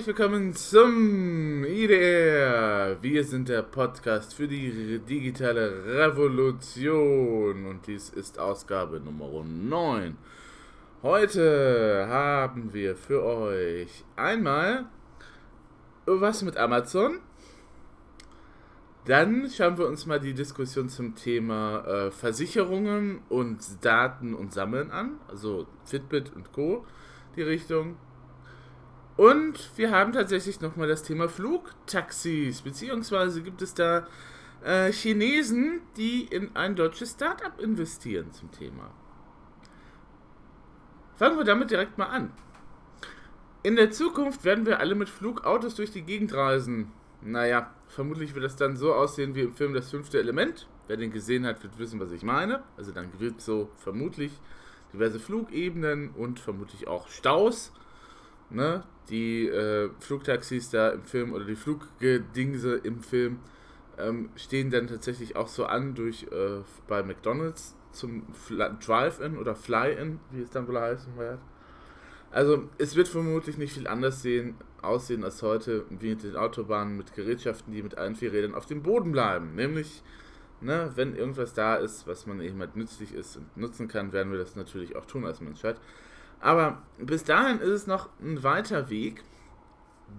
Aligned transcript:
herzlich 0.00 0.16
willkommen 0.16 0.54
zum 0.54 1.62
IDR. 1.62 2.96
Wir 3.02 3.22
sind 3.22 3.50
der 3.50 3.60
Podcast 3.60 4.32
für 4.32 4.48
die 4.48 4.98
digitale 5.00 5.84
Revolution 5.84 7.66
und 7.66 7.86
dies 7.86 8.08
ist 8.08 8.38
Ausgabe 8.38 8.98
Nummer 8.98 9.44
9. 9.44 10.16
Heute 11.02 12.06
haben 12.08 12.72
wir 12.72 12.96
für 12.96 13.22
euch 13.22 14.02
einmal 14.16 14.86
was 16.06 16.40
mit 16.44 16.56
Amazon. 16.56 17.18
Dann 19.04 19.50
schauen 19.50 19.76
wir 19.76 19.86
uns 19.86 20.06
mal 20.06 20.18
die 20.18 20.32
Diskussion 20.32 20.88
zum 20.88 21.14
Thema 21.14 21.84
äh, 21.84 22.10
Versicherungen 22.10 23.20
und 23.28 23.84
Daten 23.84 24.32
und 24.32 24.54
Sammeln 24.54 24.92
an, 24.92 25.20
also 25.28 25.66
Fitbit 25.84 26.34
und 26.34 26.54
Co. 26.54 26.86
die 27.36 27.42
Richtung. 27.42 27.96
Und 29.20 29.76
wir 29.76 29.90
haben 29.90 30.14
tatsächlich 30.14 30.62
nochmal 30.62 30.88
das 30.88 31.02
Thema 31.02 31.28
Flugtaxis, 31.28 32.62
beziehungsweise 32.62 33.42
gibt 33.42 33.60
es 33.60 33.74
da 33.74 34.06
äh, 34.64 34.90
Chinesen, 34.92 35.82
die 35.98 36.22
in 36.24 36.56
ein 36.56 36.74
deutsches 36.74 37.10
Startup 37.10 37.60
investieren 37.60 38.32
zum 38.32 38.50
Thema. 38.50 38.90
Fangen 41.16 41.36
wir 41.36 41.44
damit 41.44 41.70
direkt 41.70 41.98
mal 41.98 42.06
an. 42.06 42.32
In 43.62 43.76
der 43.76 43.90
Zukunft 43.90 44.42
werden 44.44 44.64
wir 44.64 44.80
alle 44.80 44.94
mit 44.94 45.10
Flugautos 45.10 45.74
durch 45.74 45.90
die 45.90 46.00
Gegend 46.00 46.32
reisen. 46.32 46.90
Naja, 47.20 47.74
vermutlich 47.88 48.34
wird 48.34 48.46
das 48.46 48.56
dann 48.56 48.78
so 48.78 48.94
aussehen 48.94 49.34
wie 49.34 49.42
im 49.42 49.52
Film 49.52 49.74
Das 49.74 49.90
fünfte 49.90 50.18
Element. 50.18 50.66
Wer 50.86 50.96
den 50.96 51.12
gesehen 51.12 51.44
hat, 51.44 51.62
wird 51.62 51.78
wissen, 51.78 52.00
was 52.00 52.10
ich 52.12 52.22
meine. 52.22 52.62
Also 52.78 52.90
dann 52.90 53.10
wird 53.18 53.42
so 53.42 53.68
vermutlich 53.76 54.32
diverse 54.94 55.20
Flugebenen 55.20 56.08
und 56.12 56.40
vermutlich 56.40 56.88
auch 56.88 57.08
Staus 57.08 57.70
ne, 58.50 58.84
die 59.08 59.48
äh, 59.48 59.90
Flugtaxis 60.00 60.70
da 60.70 60.90
im 60.90 61.04
Film 61.04 61.32
oder 61.32 61.44
die 61.44 61.56
Fluggedingse 61.56 62.76
im 62.76 63.00
Film 63.00 63.40
ähm, 63.98 64.30
stehen 64.36 64.70
dann 64.70 64.86
tatsächlich 64.86 65.36
auch 65.36 65.48
so 65.48 65.66
an 65.66 65.94
durch 65.94 66.24
äh, 66.30 66.62
bei 66.86 67.02
McDonalds 67.02 67.76
zum 67.92 68.22
Drive-In 68.48 69.36
oder 69.36 69.54
Fly-In, 69.54 70.20
wie 70.30 70.42
es 70.42 70.50
dann 70.50 70.68
wohl 70.68 70.80
heißen 70.80 71.16
wird. 71.16 71.40
Also 72.30 72.68
es 72.78 72.94
wird 72.94 73.08
vermutlich 73.08 73.58
nicht 73.58 73.72
viel 73.72 73.88
anders 73.88 74.22
sehen, 74.22 74.54
aussehen 74.82 75.24
als 75.24 75.42
heute, 75.42 75.84
wie 75.90 76.10
mit 76.10 76.22
den 76.22 76.36
Autobahnen 76.36 76.96
mit 76.96 77.14
Gerätschaften, 77.14 77.72
die 77.72 77.82
mit 77.82 77.98
allen 77.98 78.14
vier 78.14 78.32
Rädern 78.32 78.54
auf 78.54 78.66
dem 78.66 78.82
Boden 78.82 79.10
bleiben. 79.10 79.56
Nämlich, 79.56 80.02
ne, 80.60 80.92
wenn 80.94 81.16
irgendwas 81.16 81.54
da 81.54 81.74
ist, 81.74 82.06
was 82.06 82.26
man 82.26 82.40
eben 82.40 82.60
halt 82.60 82.76
nützlich 82.76 83.14
ist 83.14 83.36
und 83.36 83.56
nutzen 83.56 83.88
kann, 83.88 84.12
werden 84.12 84.30
wir 84.30 84.38
das 84.38 84.54
natürlich 84.54 84.94
auch 84.94 85.06
tun 85.06 85.26
als 85.26 85.40
Menschheit. 85.40 85.76
Aber 86.40 86.82
bis 86.98 87.24
dahin 87.24 87.60
ist 87.60 87.68
es 87.68 87.86
noch 87.86 88.08
ein 88.20 88.42
weiter 88.42 88.90
Weg. 88.90 89.22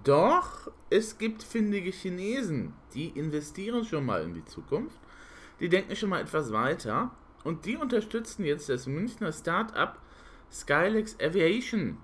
Doch 0.04 0.72
es 0.90 1.18
gibt 1.18 1.44
findige 1.44 1.92
Chinesen, 1.92 2.74
die 2.94 3.10
investieren 3.10 3.84
schon 3.84 4.06
mal 4.06 4.24
in 4.24 4.34
die 4.34 4.46
Zukunft. 4.46 5.00
Die 5.60 5.70
denken 5.70 5.96
schon 5.96 6.10
mal 6.10 6.22
etwas 6.22 6.52
weiter. 6.52 7.12
Und 7.44 7.66
die 7.66 7.78
unterstützen 7.78 8.46
jetzt 8.46 8.70
das 8.70 8.88
Münchner 8.88 9.32
Start-up 9.32 10.00
Skylex 10.52 11.18
Aviation. 11.20 11.98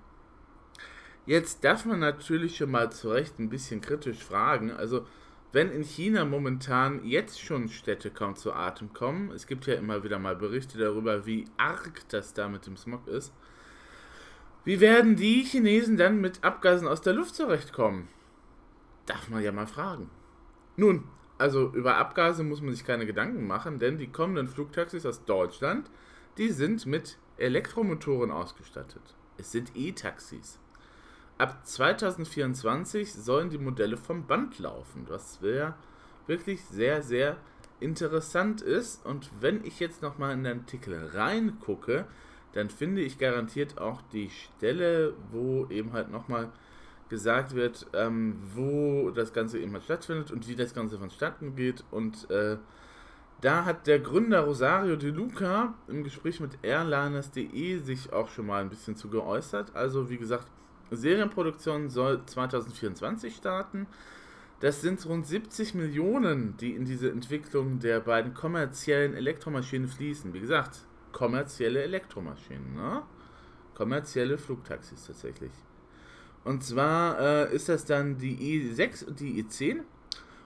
Jetzt 1.26 1.62
darf 1.62 1.84
man 1.84 2.00
natürlich 2.00 2.56
schon 2.56 2.70
mal 2.70 2.90
zu 2.90 3.10
Recht 3.10 3.38
ein 3.38 3.50
bisschen 3.50 3.80
kritisch 3.80 4.24
fragen. 4.24 4.70
Also, 4.70 5.06
wenn 5.52 5.70
in 5.70 5.82
China 5.82 6.24
momentan 6.24 7.04
jetzt 7.04 7.40
schon 7.40 7.68
Städte 7.68 8.10
kaum 8.10 8.34
zu 8.34 8.52
Atem 8.52 8.92
kommen, 8.92 9.30
es 9.32 9.46
gibt 9.46 9.66
ja 9.66 9.74
immer 9.74 10.02
wieder 10.02 10.18
mal 10.18 10.36
Berichte 10.36 10.78
darüber, 10.78 11.26
wie 11.26 11.44
arg 11.56 12.08
das 12.08 12.34
da 12.34 12.48
mit 12.48 12.66
dem 12.66 12.76
Smog 12.76 13.06
ist, 13.06 13.32
wie 14.68 14.80
werden 14.80 15.16
die 15.16 15.44
Chinesen 15.44 15.96
dann 15.96 16.20
mit 16.20 16.44
Abgasen 16.44 16.86
aus 16.86 17.00
der 17.00 17.14
Luft 17.14 17.34
zurechtkommen? 17.34 18.06
Darf 19.06 19.30
man 19.30 19.42
ja 19.42 19.50
mal 19.50 19.66
fragen. 19.66 20.10
Nun, 20.76 21.04
also 21.38 21.72
über 21.72 21.96
Abgase 21.96 22.44
muss 22.44 22.60
man 22.60 22.74
sich 22.74 22.84
keine 22.84 23.06
Gedanken 23.06 23.46
machen, 23.46 23.78
denn 23.78 23.96
die 23.96 24.12
kommenden 24.12 24.46
Flugtaxis 24.46 25.06
aus 25.06 25.24
Deutschland, 25.24 25.88
die 26.36 26.50
sind 26.50 26.84
mit 26.84 27.16
Elektromotoren 27.38 28.30
ausgestattet. 28.30 29.00
Es 29.38 29.52
sind 29.52 29.72
E-Taxis. 29.74 30.58
Ab 31.38 31.66
2024 31.66 33.14
sollen 33.14 33.48
die 33.48 33.56
Modelle 33.56 33.96
vom 33.96 34.26
Band 34.26 34.58
laufen, 34.58 35.06
was 35.08 35.40
wirklich 36.26 36.62
sehr, 36.66 37.00
sehr 37.00 37.38
interessant 37.80 38.60
ist. 38.60 39.06
Und 39.06 39.30
wenn 39.40 39.64
ich 39.64 39.80
jetzt 39.80 40.02
nochmal 40.02 40.34
in 40.34 40.44
den 40.44 40.58
Artikel 40.58 41.06
reingucke, 41.14 42.04
dann 42.52 42.70
finde 42.70 43.02
ich 43.02 43.18
garantiert 43.18 43.78
auch 43.78 44.00
die 44.12 44.30
Stelle, 44.30 45.14
wo 45.30 45.66
eben 45.70 45.92
halt 45.92 46.10
nochmal 46.10 46.50
gesagt 47.08 47.54
wird, 47.54 47.86
ähm, 47.94 48.36
wo 48.54 49.10
das 49.10 49.32
Ganze 49.32 49.58
eben 49.58 49.72
halt 49.72 49.84
stattfindet 49.84 50.30
und 50.30 50.48
wie 50.48 50.56
das 50.56 50.74
Ganze 50.74 50.98
vonstatten 50.98 51.56
geht. 51.56 51.84
Und 51.90 52.30
äh, 52.30 52.56
da 53.40 53.64
hat 53.64 53.86
der 53.86 54.00
Gründer 54.00 54.40
Rosario 54.40 54.96
De 54.96 55.10
Luca 55.10 55.74
im 55.86 56.04
Gespräch 56.04 56.40
mit 56.40 56.58
Airliners.de 56.62 57.78
sich 57.78 58.12
auch 58.12 58.28
schon 58.28 58.46
mal 58.46 58.60
ein 58.60 58.68
bisschen 58.68 58.96
zu 58.96 59.08
geäußert. 59.08 59.74
Also 59.74 60.10
wie 60.10 60.18
gesagt, 60.18 60.46
Serienproduktion 60.90 61.88
soll 61.88 62.24
2024 62.24 63.36
starten. 63.36 63.86
Das 64.60 64.80
sind 64.80 65.04
rund 65.06 65.26
70 65.26 65.74
Millionen, 65.74 66.56
die 66.56 66.72
in 66.72 66.84
diese 66.84 67.10
Entwicklung 67.10 67.78
der 67.78 68.00
beiden 68.00 68.34
kommerziellen 68.34 69.14
Elektromaschinen 69.14 69.86
fließen. 69.86 70.34
Wie 70.34 70.40
gesagt, 70.40 70.87
kommerzielle 71.12 71.82
Elektromaschinen, 71.82 72.74
ne? 72.74 73.02
Kommerzielle 73.74 74.38
Flugtaxis 74.38 75.06
tatsächlich. 75.06 75.52
Und 76.44 76.64
zwar 76.64 77.20
äh, 77.20 77.54
ist 77.54 77.68
das 77.68 77.84
dann 77.84 78.18
die 78.18 78.36
i6 78.36 79.06
und 79.06 79.20
die 79.20 79.42
i10. 79.42 79.82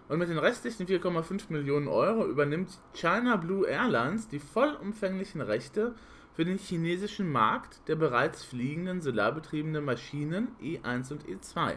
Und 0.08 0.18
mit 0.18 0.28
den 0.28 0.38
restlichen 0.38 0.86
4,5 0.86 1.44
Millionen 1.50 1.88
Euro 1.88 2.26
übernimmt 2.26 2.78
China 2.92 3.36
Blue 3.36 3.66
Airlines 3.66 4.28
die 4.28 4.40
vollumfänglichen 4.40 5.40
Rechte 5.40 5.94
für 6.34 6.44
den 6.44 6.58
chinesischen 6.58 7.30
Markt 7.30 7.86
der 7.88 7.96
bereits 7.96 8.44
fliegenden 8.44 9.00
solarbetriebenen 9.00 9.84
Maschinen 9.84 10.48
E1 10.60 11.12
und 11.12 11.24
E2. 11.24 11.76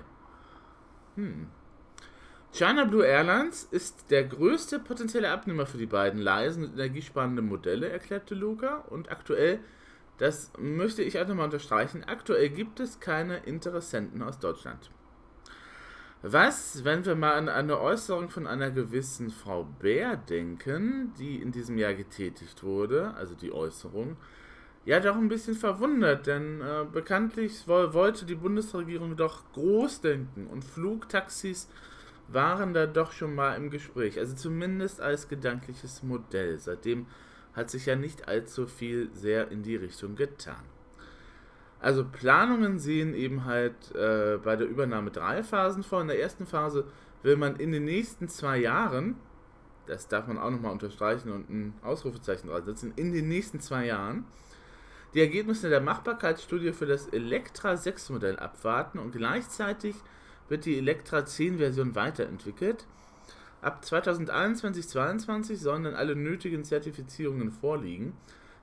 Hm. 1.16 1.48
China 2.56 2.86
Blue 2.86 3.06
Airlines 3.06 3.68
ist 3.70 4.10
der 4.12 4.24
größte 4.24 4.80
potenzielle 4.80 5.30
Abnehmer 5.30 5.66
für 5.66 5.78
die 5.78 5.86
beiden 5.86 6.22
leisen 6.22 6.64
und 6.64 6.76
energiesparenden 6.76 7.46
Modelle, 7.46 7.90
erklärte 7.90 8.34
Luca. 8.34 8.78
Und 8.90 9.12
aktuell, 9.12 9.60
das 10.20 10.54
möchte 10.58 11.04
ich 11.04 11.20
auch 11.20 11.28
nochmal 11.28 11.48
unterstreichen, 11.48 12.06
aktuell 12.06 12.48
gibt 12.48 12.80
es 12.80 13.02
keine 13.02 13.40
Interessenten 13.40 14.24
aus 14.24 14.40
Deutschland. 14.40 14.90
Was, 16.22 16.86
wenn 16.86 17.06
wir 17.06 17.16
mal 17.16 17.34
an 17.34 17.50
eine 17.50 17.82
Äußerung 17.82 18.30
von 18.30 18.48
einer 18.48 18.72
gewissen 18.72 19.32
Frau 19.32 19.66
Bär 19.66 20.16
denken, 20.16 21.14
die 21.20 21.42
in 21.42 21.52
diesem 21.52 21.78
Jahr 21.78 21.94
getätigt 21.94 22.64
wurde, 22.64 23.14
also 23.16 23.36
die 23.36 23.52
Äußerung, 23.52 24.16
ja 24.86 25.02
doch 25.02 25.18
ein 25.18 25.28
bisschen 25.28 25.56
verwundert, 25.56 26.26
denn 26.26 26.62
äh, 26.62 26.86
bekanntlich 26.90 27.68
wollte 27.68 28.26
die 28.26 28.36
Bundesregierung 28.36 29.18
doch 29.18 29.44
groß 29.52 30.00
denken 30.00 30.48
und 30.48 30.64
Flugtaxis 30.64 31.68
waren 32.28 32.74
da 32.74 32.86
doch 32.86 33.12
schon 33.12 33.36
mal 33.36 33.56
im 33.56 33.70
Gespräch. 33.70 34.18
Also 34.20 34.36
zumindest 34.36 35.02
als 35.02 35.28
gedankliches 35.28 36.04
Modell. 36.04 36.58
Seitdem 36.60 37.08
hat 37.54 37.70
sich 37.70 37.86
ja 37.86 37.96
nicht 37.96 38.28
allzu 38.28 38.68
viel 38.68 39.10
sehr 39.14 39.52
in 39.52 39.64
die 39.64 39.76
Richtung 39.76 40.16
getan. 40.16 40.64
Also 41.80 42.04
Planungen 42.04 42.80
sehen 42.80 43.14
eben 43.14 43.46
halt 43.46 43.94
äh, 43.96 44.38
bei 44.44 44.56
der 44.56 44.68
Übernahme 44.68 45.12
drei 45.12 45.44
Phasen 45.44 45.84
vor. 45.84 46.02
In 46.02 46.08
der 46.08 46.20
ersten 46.20 46.46
Phase 46.46 46.86
will 47.22 47.38
man 47.38 47.58
in 47.58 47.72
den 47.72 47.86
nächsten 47.86 48.28
zwei 48.28 48.58
Jahren, 48.58 49.16
das 49.86 50.08
darf 50.08 50.28
man 50.28 50.38
auch 50.38 50.50
nochmal 50.50 50.72
unterstreichen 50.72 51.32
und 51.32 51.50
ein 51.50 51.74
Ausrufezeichen 51.84 52.50
setzen, 52.66 52.94
in 52.96 53.14
den 53.14 53.28
nächsten 53.28 53.60
zwei 53.60 53.86
Jahren 53.86 54.26
die 55.14 55.22
Ergebnisse 55.22 55.70
der 55.70 55.80
Machbarkeitsstudie 55.80 56.74
für 56.74 56.86
das 56.86 57.08
Elektra 57.08 57.78
6 57.78 58.10
Modell 58.10 58.38
abwarten 58.38 59.00
und 59.00 59.12
gleichzeitig 59.12 59.96
wird 60.50 60.66
die 60.66 60.78
Elektra 60.78 61.26
10 61.26 61.58
Version 61.58 61.96
weiterentwickelt. 61.96 62.86
Ab 63.62 63.84
2021-22 63.84 65.58
sollen 65.58 65.86
dann 65.86 65.96
alle 65.96 66.16
nötigen 66.16 66.64
Zertifizierungen 66.64 67.52
vorliegen, 67.52 68.14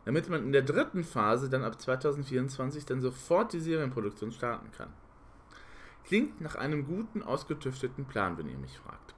damit 0.05 0.29
man 0.29 0.45
in 0.45 0.53
der 0.53 0.63
dritten 0.63 1.05
Phase 1.05 1.49
dann 1.49 1.65
ab 1.65 1.81
2024 1.81 2.87
dann 2.87 3.01
sofort 3.01 3.53
die 3.53 3.61
Serienproduktion 3.61 4.33
starten 4.33 4.71
kann. 4.77 4.91
Klingt 6.05 6.41
nach 6.41 6.57
einem 6.57 6.87
guten, 6.87 7.23
ausgetüfteten 7.23 8.05
Plan, 8.05 8.37
wenn 8.39 8.49
ihr 8.49 8.59
mich 8.59 8.79
fragt. 8.79 9.15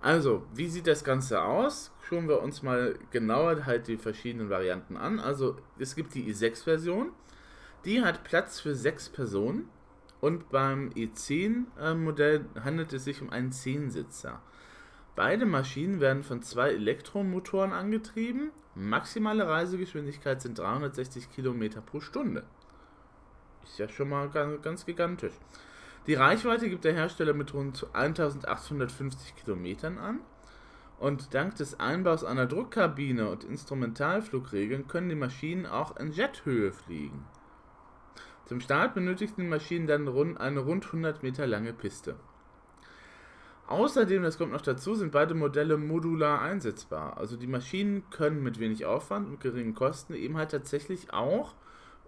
Also, 0.00 0.46
wie 0.54 0.68
sieht 0.68 0.86
das 0.86 1.02
Ganze 1.02 1.42
aus? 1.42 1.90
Schauen 2.02 2.28
wir 2.28 2.40
uns 2.40 2.62
mal 2.62 2.96
genauer 3.10 3.66
halt 3.66 3.88
die 3.88 3.96
verschiedenen 3.96 4.48
Varianten 4.48 4.96
an. 4.96 5.18
Also, 5.18 5.56
es 5.78 5.96
gibt 5.96 6.14
die 6.14 6.32
i6-Version, 6.32 7.10
die 7.84 8.02
hat 8.02 8.22
Platz 8.22 8.60
für 8.60 8.76
sechs 8.76 9.08
Personen. 9.08 9.68
Und 10.20 10.48
beim 10.50 10.90
E10-Modell 10.90 12.46
handelt 12.62 12.92
es 12.92 13.04
sich 13.04 13.22
um 13.22 13.30
einen 13.30 13.52
Zehnsitzer. 13.52 14.40
Beide 15.14 15.46
Maschinen 15.46 16.00
werden 16.00 16.22
von 16.22 16.42
zwei 16.42 16.70
Elektromotoren 16.70 17.72
angetrieben. 17.72 18.50
Maximale 18.74 19.48
Reisegeschwindigkeit 19.48 20.40
sind 20.40 20.58
360 20.58 21.30
km 21.30 21.82
pro 21.84 22.00
Stunde. 22.00 22.44
Ist 23.64 23.78
ja 23.78 23.88
schon 23.88 24.08
mal 24.08 24.28
ganz, 24.28 24.62
ganz 24.62 24.86
gigantisch. 24.86 25.34
Die 26.06 26.14
Reichweite 26.14 26.70
gibt 26.70 26.84
der 26.84 26.94
Hersteller 26.94 27.34
mit 27.34 27.52
rund 27.52 27.86
1850 27.92 29.36
Kilometern 29.36 29.98
an. 29.98 30.20
Und 30.98 31.34
dank 31.34 31.54
des 31.56 31.78
Einbaus 31.78 32.24
einer 32.24 32.46
Druckkabine 32.46 33.28
und 33.28 33.44
Instrumentalflugregeln 33.44 34.88
können 34.88 35.08
die 35.08 35.14
Maschinen 35.14 35.66
auch 35.66 35.96
in 35.96 36.10
Jethöhe 36.10 36.72
fliegen. 36.72 37.24
Zum 38.48 38.60
Start 38.60 38.94
benötigten 38.94 39.42
die 39.42 39.48
Maschinen 39.48 39.86
dann 39.86 40.08
rund 40.08 40.40
eine 40.40 40.60
rund 40.60 40.86
100 40.86 41.22
Meter 41.22 41.46
lange 41.46 41.74
Piste. 41.74 42.16
Außerdem, 43.66 44.22
das 44.22 44.38
kommt 44.38 44.52
noch 44.52 44.62
dazu, 44.62 44.94
sind 44.94 45.12
beide 45.12 45.34
Modelle 45.34 45.76
modular 45.76 46.40
einsetzbar. 46.40 47.18
Also 47.18 47.36
die 47.36 47.46
Maschinen 47.46 48.08
können 48.08 48.42
mit 48.42 48.58
wenig 48.58 48.86
Aufwand 48.86 49.28
und 49.28 49.40
geringen 49.40 49.74
Kosten 49.74 50.14
eben 50.14 50.38
halt 50.38 50.50
tatsächlich 50.50 51.12
auch 51.12 51.54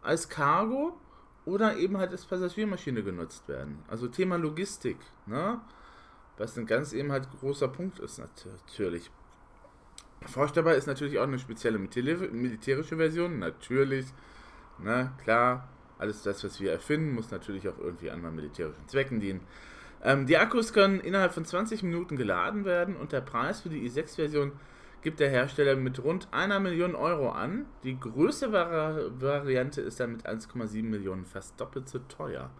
als 0.00 0.30
Cargo 0.30 0.98
oder 1.44 1.76
eben 1.76 1.98
halt 1.98 2.12
als 2.12 2.24
Passagiermaschine 2.24 3.02
genutzt 3.02 3.46
werden. 3.46 3.80
Also 3.88 4.08
Thema 4.08 4.36
Logistik, 4.36 4.96
ne? 5.26 5.60
was 6.38 6.56
ein 6.56 6.64
ganz 6.64 6.94
eben 6.94 7.12
halt 7.12 7.28
großer 7.38 7.68
Punkt 7.68 7.98
ist 7.98 8.18
natürlich. 8.18 9.10
Vorstellbar 10.24 10.74
ist 10.74 10.86
natürlich 10.86 11.18
auch 11.18 11.24
eine 11.24 11.38
spezielle 11.38 11.78
militärische 11.78 12.96
Version, 12.96 13.38
natürlich, 13.38 14.06
ne, 14.78 15.12
klar, 15.22 15.68
alles 16.00 16.22
das, 16.22 16.42
was 16.44 16.60
wir 16.60 16.72
erfinden, 16.72 17.14
muss 17.14 17.30
natürlich 17.30 17.68
auch 17.68 17.78
irgendwie 17.78 18.10
anderen 18.10 18.36
militärischen 18.36 18.88
Zwecken 18.88 19.20
dienen. 19.20 19.40
Ähm, 20.02 20.26
die 20.26 20.38
Akkus 20.38 20.72
können 20.72 21.00
innerhalb 21.00 21.32
von 21.32 21.44
20 21.44 21.82
Minuten 21.82 22.16
geladen 22.16 22.64
werden 22.64 22.96
und 22.96 23.12
der 23.12 23.20
Preis 23.20 23.60
für 23.60 23.68
die 23.68 23.88
i6-Version 23.88 24.52
gibt 25.02 25.20
der 25.20 25.30
Hersteller 25.30 25.76
mit 25.76 26.02
rund 26.02 26.28
einer 26.30 26.60
Million 26.60 26.94
Euro 26.94 27.30
an. 27.30 27.66
Die 27.84 27.98
größte 27.98 28.52
Vari 28.52 29.10
Variante 29.18 29.80
ist 29.80 30.00
dann 30.00 30.12
mit 30.12 30.26
1,7 30.26 30.82
Millionen 30.82 31.24
fast 31.24 31.58
doppelt 31.60 31.88
so 31.88 32.00
teuer. 32.00 32.50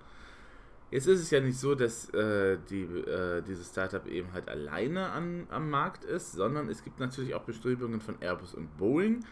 Jetzt 0.90 1.06
ist 1.06 1.20
es 1.20 1.30
ja 1.30 1.40
nicht 1.40 1.58
so, 1.58 1.74
dass 1.74 2.10
äh, 2.10 2.58
die, 2.68 2.82
äh, 2.82 3.42
dieses 3.42 3.68
Startup 3.68 4.04
eben 4.06 4.32
halt 4.32 4.48
alleine 4.48 5.10
an, 5.10 5.46
am 5.50 5.70
Markt 5.70 6.04
ist, 6.04 6.32
sondern 6.32 6.68
es 6.68 6.82
gibt 6.82 6.98
natürlich 6.98 7.34
auch 7.34 7.42
Bestrebungen 7.42 8.00
von 8.00 8.20
Airbus 8.20 8.54
und 8.54 8.76
Boeing, 8.76 9.24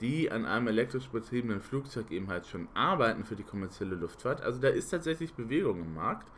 die 0.00 0.30
an 0.30 0.44
einem 0.44 0.68
elektrisch 0.68 1.08
betriebenen 1.08 1.60
Flugzeug 1.60 2.10
eben 2.10 2.28
halt 2.28 2.46
schon 2.46 2.68
arbeiten 2.74 3.24
für 3.24 3.36
die 3.36 3.44
kommerzielle 3.44 3.94
Luftfahrt. 3.94 4.40
Also 4.40 4.60
da 4.60 4.68
ist 4.68 4.90
tatsächlich 4.90 5.34
Bewegung 5.34 5.80
im 5.80 5.94
Markt. 5.94 6.28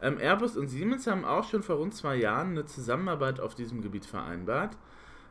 Ähm, 0.00 0.18
Airbus 0.18 0.56
und 0.56 0.68
Siemens 0.68 1.06
haben 1.06 1.24
auch 1.24 1.44
schon 1.44 1.62
vor 1.62 1.76
rund 1.76 1.94
zwei 1.94 2.16
Jahren 2.16 2.50
eine 2.50 2.66
Zusammenarbeit 2.66 3.40
auf 3.40 3.54
diesem 3.54 3.82
Gebiet 3.82 4.06
vereinbart. 4.06 4.76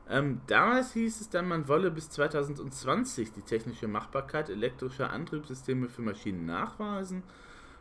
Ähm, 0.07 0.41
damals 0.47 0.93
hieß 0.93 1.21
es 1.21 1.29
dann, 1.29 1.47
man 1.47 1.67
wolle 1.67 1.89
bis 1.89 2.09
2020 2.11 3.33
die 3.33 3.41
technische 3.41 3.87
Machbarkeit 3.87 4.49
elektrischer 4.49 5.09
Antriebssysteme 5.09 5.89
für 5.89 6.03
Maschinen 6.03 6.45
nachweisen. 6.45 7.23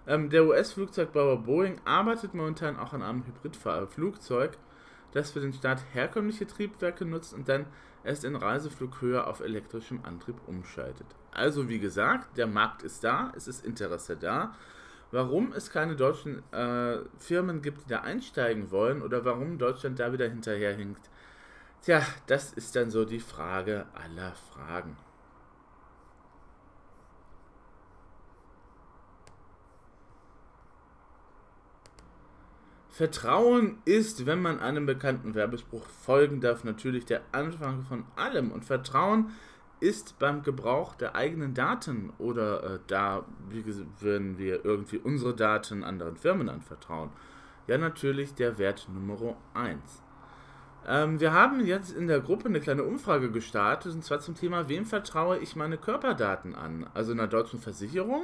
Ähm, 0.06 0.30
der 0.30 0.46
US-Flugzeugbauer 0.46 1.42
Boeing 1.42 1.80
arbeitet 1.84 2.34
momentan 2.34 2.78
auch 2.78 2.92
an 2.92 3.02
einem 3.02 3.25
Hybridflugzeug, 3.26 4.56
das 5.12 5.30
für 5.30 5.40
den 5.40 5.52
Start 5.52 5.82
herkömmliche 5.92 6.46
Triebwerke 6.46 7.04
nutzt 7.04 7.34
und 7.34 7.48
dann 7.48 7.66
erst 8.04 8.24
in 8.24 8.36
Reiseflughöhe 8.36 9.26
auf 9.26 9.40
elektrischem 9.40 10.04
Antrieb 10.04 10.36
umschaltet. 10.46 11.06
Also 11.32 11.68
wie 11.68 11.80
gesagt, 11.80 12.36
der 12.36 12.46
Markt 12.46 12.82
ist 12.82 13.02
da, 13.02 13.32
es 13.36 13.48
ist 13.48 13.64
Interesse 13.64 14.16
da. 14.16 14.54
Warum 15.10 15.52
es 15.52 15.70
keine 15.70 15.96
deutschen 15.96 16.42
äh, 16.52 16.98
Firmen 17.18 17.62
gibt, 17.62 17.84
die 17.84 17.88
da 17.88 18.00
einsteigen 18.00 18.70
wollen 18.70 19.02
oder 19.02 19.24
warum 19.24 19.58
Deutschland 19.58 19.98
da 20.00 20.12
wieder 20.12 20.28
hinterherhinkt, 20.28 21.08
tja, 21.82 22.02
das 22.26 22.52
ist 22.52 22.74
dann 22.76 22.90
so 22.90 23.04
die 23.04 23.20
Frage 23.20 23.86
aller 23.94 24.32
Fragen. 24.32 24.96
Vertrauen 32.94 33.79
ist, 33.85 34.25
wenn 34.25 34.41
man 34.41 34.61
einem 34.61 34.87
bekannten 34.87 35.35
Werbespruch 35.35 35.85
folgen 35.85 36.41
darf, 36.41 36.62
natürlich 36.62 37.05
der 37.05 37.23
Anfang 37.32 37.82
von 37.82 38.05
allem. 38.14 38.52
Und 38.52 38.64
Vertrauen 38.64 39.32
ist 39.81 40.20
beim 40.20 40.44
Gebrauch 40.44 40.94
der 40.94 41.17
eigenen 41.17 41.55
Daten 41.55 42.12
oder 42.19 42.62
äh, 42.62 42.79
da, 42.87 43.25
wie 43.49 43.64
würden 43.99 44.38
wir 44.38 44.64
irgendwie 44.64 44.99
unsere 44.99 45.35
Daten 45.35 45.82
anderen 45.82 46.17
Firmen 46.17 46.49
anvertrauen, 46.49 47.11
ja 47.67 47.79
natürlich 47.79 48.32
der 48.35 48.58
Wert 48.58 48.87
Nummer 48.88 49.38
1. 49.55 49.81
Ähm, 50.87 51.19
wir 51.19 51.32
haben 51.32 51.67
jetzt 51.67 51.90
in 51.90 52.06
der 52.06 52.20
Gruppe 52.20 52.44
eine 52.44 52.61
kleine 52.61 52.85
Umfrage 52.85 53.32
gestartet, 53.32 53.93
und 53.93 54.05
zwar 54.05 54.20
zum 54.20 54.37
Thema, 54.37 54.69
wem 54.69 54.87
vertraue 54.87 55.38
ich 55.38 55.56
meine 55.56 55.79
Körperdaten 55.79 56.55
an? 56.55 56.87
Also 56.94 57.11
einer 57.11 57.26
deutschen 57.26 57.58
Versicherung 57.58 58.23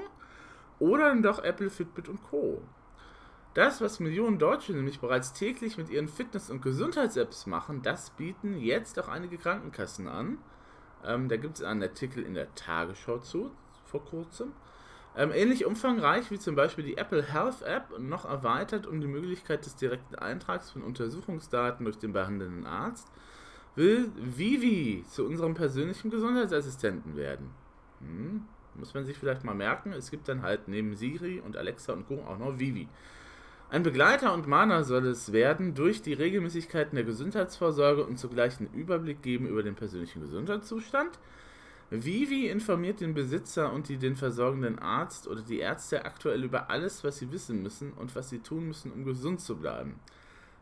oder 0.79 1.09
dann 1.09 1.25
doch 1.25 1.43
Apple, 1.43 1.71
Fitbit 1.71 2.09
und 2.09 2.23
Co. 2.23 2.63
Das, 3.55 3.81
was 3.81 3.99
Millionen 3.99 4.39
Deutsche 4.39 4.73
nämlich 4.73 5.01
bereits 5.01 5.33
täglich 5.33 5.77
mit 5.77 5.91
ihren 5.91 6.09
Fitness- 6.09 6.51
und 6.51 6.63
Gesundheits-Apps 6.63 7.47
machen, 7.47 7.83
das 7.83 8.11
bieten 8.11 8.57
jetzt 8.59 8.99
auch 9.01 9.09
einige 9.09 9.39
Krankenkassen 9.39 10.07
an. 10.07 10.39
Ähm, 11.05 11.29
da 11.29 11.37
gibt 11.37 11.57
es 11.57 11.65
einen 11.65 11.83
Artikel 11.83 12.23
in 12.23 12.35
der 12.35 12.55
Tagesschau 12.55 13.19
zu, 13.19 13.51
vor 13.87 14.05
kurzem. 14.05 14.53
Ähm, 15.17 15.33
ähnlich 15.33 15.67
umfangreich 15.67 16.31
wie 16.31 16.39
zum 16.39 16.55
Beispiel 16.55 16.85
die 16.85 16.97
Apple 16.97 17.25
Health 17.25 17.63
App 17.63 17.91
und 17.91 18.09
noch 18.09 18.25
erweitert 18.25 18.87
um 18.87 19.01
die 19.01 19.09
Möglichkeit 19.09 19.67
des 19.67 19.75
direkten 19.75 20.15
Eintrags 20.15 20.71
von 20.71 20.83
Untersuchungsdaten 20.83 21.85
durch 21.85 21.99
den 21.99 22.13
behandelnden 22.13 22.67
Arzt, 22.67 23.09
will 23.75 24.13
Vivi 24.15 25.05
zu 25.09 25.27
unserem 25.27 25.55
persönlichen 25.55 26.11
Gesundheitsassistenten 26.11 27.17
werden. 27.17 27.51
Hm, 27.99 28.45
muss 28.77 28.95
man 28.95 29.05
sich 29.05 29.19
vielleicht 29.19 29.43
mal 29.43 29.55
merken, 29.57 29.93
es 29.93 30.13
gibt 30.13 30.29
dann 30.29 30.43
halt 30.43 30.69
neben 30.69 30.95
Siri 30.95 31.41
und 31.41 31.57
Alexa 31.57 31.93
und 31.93 32.07
Co. 32.07 32.23
auch 32.23 32.39
noch 32.39 32.61
Vivi. 32.61 32.89
Ein 33.71 33.85
Begleiter 33.85 34.35
und 34.35 34.49
Mahner 34.49 34.83
soll 34.83 35.07
es 35.07 35.33
werden, 35.33 35.75
durch 35.75 36.03
die 36.03 36.13
Regelmäßigkeiten 36.13 36.97
der 36.97 37.05
Gesundheitsvorsorge 37.05 38.05
und 38.05 38.19
zugleich 38.19 38.59
einen 38.59 38.73
Überblick 38.75 39.23
geben 39.23 39.47
über 39.47 39.63
den 39.63 39.77
persönlichen 39.77 40.21
Gesundheitszustand. 40.21 41.21
Vivi 41.89 42.49
informiert 42.49 43.01
den 43.01 43.15
Besitzer 43.15 43.73
und 43.73 43.89
die 43.89 43.97
den 43.97 44.17
versorgenden 44.17 44.81
Arzt 44.81 45.29
oder 45.29 45.43
die 45.43 45.61
Ärzte 45.61 46.05
aktuell 46.05 46.43
über 46.43 46.69
alles, 46.69 47.05
was 47.05 47.19
sie 47.19 47.31
wissen 47.31 47.63
müssen 47.63 47.93
und 47.93 48.17
was 48.17 48.29
sie 48.29 48.41
tun 48.41 48.67
müssen, 48.67 48.91
um 48.91 49.05
gesund 49.05 49.41
zu 49.41 49.57
bleiben. 49.57 50.01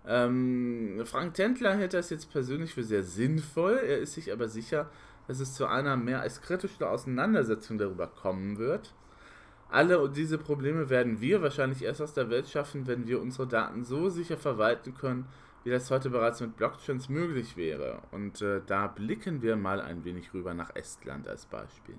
Ähm, 0.06 1.00
Frank 1.06 1.32
Tentler 1.32 1.76
hält 1.76 1.94
das 1.94 2.10
jetzt 2.10 2.30
persönlich 2.30 2.74
für 2.74 2.84
sehr 2.84 3.04
sinnvoll. 3.04 3.76
Er 3.76 3.98
ist 3.98 4.14
sich 4.14 4.30
aber 4.32 4.48
sicher, 4.48 4.90
dass 5.28 5.40
es 5.40 5.54
zu 5.54 5.64
einer 5.64 5.96
mehr 5.96 6.20
als 6.20 6.42
kritischen 6.42 6.84
Auseinandersetzung 6.84 7.78
darüber 7.78 8.06
kommen 8.06 8.58
wird. 8.58 8.92
Alle 9.70 10.08
diese 10.08 10.38
Probleme 10.38 10.88
werden 10.88 11.20
wir 11.20 11.42
wahrscheinlich 11.42 11.82
erst 11.82 12.00
aus 12.00 12.14
der 12.14 12.30
Welt 12.30 12.48
schaffen, 12.48 12.86
wenn 12.86 13.06
wir 13.06 13.20
unsere 13.20 13.46
Daten 13.46 13.84
so 13.84 14.08
sicher 14.08 14.38
verwalten 14.38 14.94
können, 14.94 15.26
wie 15.64 15.70
das 15.70 15.90
heute 15.90 16.08
bereits 16.08 16.40
mit 16.40 16.56
Blockchains 16.56 17.08
möglich 17.10 17.56
wäre. 17.56 18.00
Und 18.10 18.40
äh, 18.40 18.62
da 18.66 18.86
blicken 18.86 19.42
wir 19.42 19.56
mal 19.56 19.80
ein 19.80 20.04
wenig 20.04 20.32
rüber 20.32 20.54
nach 20.54 20.74
Estland 20.74 21.28
als 21.28 21.44
Beispiel. 21.44 21.98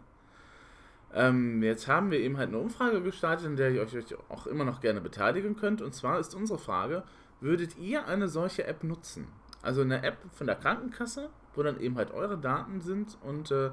Ähm, 1.13 1.61
jetzt 1.61 1.87
haben 1.87 2.09
wir 2.11 2.19
eben 2.19 2.37
halt 2.37 2.49
eine 2.49 2.59
Umfrage 2.59 3.01
gestartet, 3.01 3.45
in 3.45 3.55
der 3.55 3.71
ihr 3.71 3.81
euch 3.81 3.93
auch 4.29 4.47
immer 4.47 4.63
noch 4.63 4.81
gerne 4.81 5.01
beteiligen 5.01 5.55
könnt. 5.55 5.81
Und 5.81 5.93
zwar 5.93 6.19
ist 6.19 6.33
unsere 6.33 6.59
Frage, 6.59 7.03
würdet 7.41 7.77
ihr 7.77 8.07
eine 8.07 8.27
solche 8.27 8.65
App 8.65 8.83
nutzen? 8.83 9.27
Also 9.61 9.81
eine 9.81 10.03
App 10.03 10.17
von 10.31 10.47
der 10.47 10.55
Krankenkasse, 10.55 11.29
wo 11.53 11.63
dann 11.63 11.79
eben 11.79 11.97
halt 11.97 12.11
eure 12.11 12.37
Daten 12.37 12.81
sind 12.81 13.17
und 13.21 13.51
äh, 13.51 13.71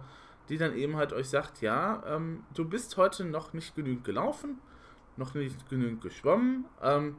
die 0.49 0.59
dann 0.59 0.75
eben 0.77 0.97
halt 0.97 1.13
euch 1.13 1.29
sagt, 1.29 1.61
ja, 1.61 2.03
ähm, 2.07 2.45
du 2.55 2.65
bist 2.65 2.97
heute 2.97 3.25
noch 3.25 3.53
nicht 3.53 3.75
genügend 3.75 4.05
gelaufen, 4.05 4.59
noch 5.17 5.35
nicht 5.35 5.69
genügend 5.69 6.03
geschwommen, 6.03 6.67
ähm, 6.83 7.17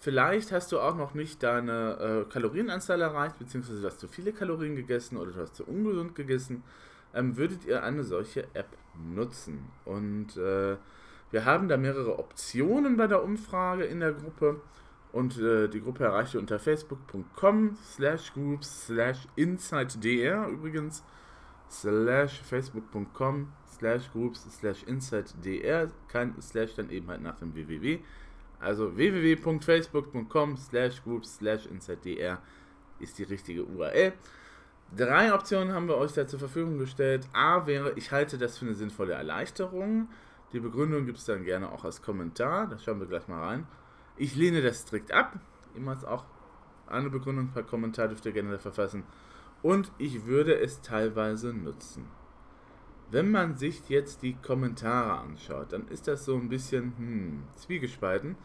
vielleicht 0.00 0.52
hast 0.52 0.72
du 0.72 0.80
auch 0.80 0.96
noch 0.96 1.14
nicht 1.14 1.42
deine 1.42 2.24
äh, 2.26 2.32
Kalorienanzahl 2.32 3.00
erreicht, 3.00 3.38
beziehungsweise 3.38 3.80
du 3.80 3.86
hast 3.86 4.00
zu 4.00 4.08
viele 4.08 4.32
Kalorien 4.32 4.76
gegessen 4.76 5.16
oder 5.16 5.32
du 5.32 5.40
hast 5.40 5.56
zu 5.56 5.64
ungesund 5.64 6.14
gegessen, 6.14 6.62
ähm, 7.14 7.36
würdet 7.36 7.64
ihr 7.64 7.82
eine 7.82 8.04
solche 8.04 8.44
App 8.54 8.68
nutzen? 9.14 9.66
Und 9.84 10.36
äh, 10.36 10.76
wir 11.30 11.44
haben 11.44 11.68
da 11.68 11.76
mehrere 11.76 12.18
Optionen 12.18 12.96
bei 12.96 13.06
der 13.06 13.24
Umfrage 13.24 13.84
in 13.84 14.00
der 14.00 14.12
Gruppe. 14.12 14.60
Und 15.12 15.38
äh, 15.38 15.68
die 15.68 15.80
Gruppe 15.80 16.04
erreicht 16.04 16.34
ihr 16.34 16.40
unter 16.40 16.58
facebook.com 16.58 17.76
slash 17.82 18.32
groups 18.34 18.86
slash 18.86 19.28
insidedr 19.36 20.48
übrigens 20.48 21.02
slash 21.80 22.40
facebook.com 22.40 23.52
slash 23.66 24.10
groups 24.12 24.46
slash 24.50 24.82
insight.dr 24.84 25.90
kein 26.08 26.34
slash 26.40 26.74
dann 26.74 26.90
eben 26.90 27.08
halt 27.08 27.22
nach 27.22 27.38
dem 27.38 27.54
www 27.54 27.98
also 28.60 28.96
www.facebook.com 28.96 30.56
slash 30.56 31.02
groups 31.02 31.36
slash 31.36 31.66
insight.dr 31.66 32.38
ist 33.00 33.18
die 33.18 33.24
richtige 33.24 33.64
URL 33.64 34.12
drei 34.96 35.34
Optionen 35.34 35.74
haben 35.74 35.88
wir 35.88 35.96
euch 35.96 36.12
da 36.12 36.26
zur 36.26 36.38
Verfügung 36.38 36.78
gestellt. 36.78 37.26
A 37.32 37.66
wäre, 37.66 37.92
ich 37.96 38.12
halte 38.12 38.38
das 38.38 38.58
für 38.58 38.66
eine 38.66 38.74
sinnvolle 38.74 39.14
Erleichterung. 39.14 40.08
Die 40.52 40.60
Begründung 40.60 41.06
gibt 41.06 41.18
es 41.18 41.24
dann 41.24 41.44
gerne 41.44 41.70
auch 41.70 41.84
als 41.84 42.02
Kommentar. 42.02 42.68
Da 42.68 42.78
schauen 42.78 43.00
wir 43.00 43.06
gleich 43.06 43.26
mal 43.28 43.42
rein. 43.42 43.66
Ich 44.16 44.36
lehne 44.36 44.62
das 44.62 44.82
strikt 44.82 45.12
ab. 45.12 45.38
Immer 45.74 45.96
auch 46.08 46.24
eine 46.86 47.10
Begründung 47.10 47.48
per 47.48 47.64
Kommentar 47.64 48.08
dürft 48.08 48.24
ihr 48.26 48.32
gerne 48.32 48.58
verfassen 48.58 49.04
und 49.64 49.90
ich 49.96 50.26
würde 50.26 50.60
es 50.60 50.82
teilweise 50.82 51.54
nutzen. 51.54 52.06
Wenn 53.10 53.30
man 53.30 53.56
sich 53.56 53.88
jetzt 53.88 54.22
die 54.22 54.34
Kommentare 54.34 55.18
anschaut, 55.18 55.72
dann 55.72 55.88
ist 55.88 56.06
das 56.06 56.26
so 56.26 56.36
ein 56.36 56.50
bisschen 56.50 56.92
hm, 56.98 57.42
zwiegespalten. 57.56 58.36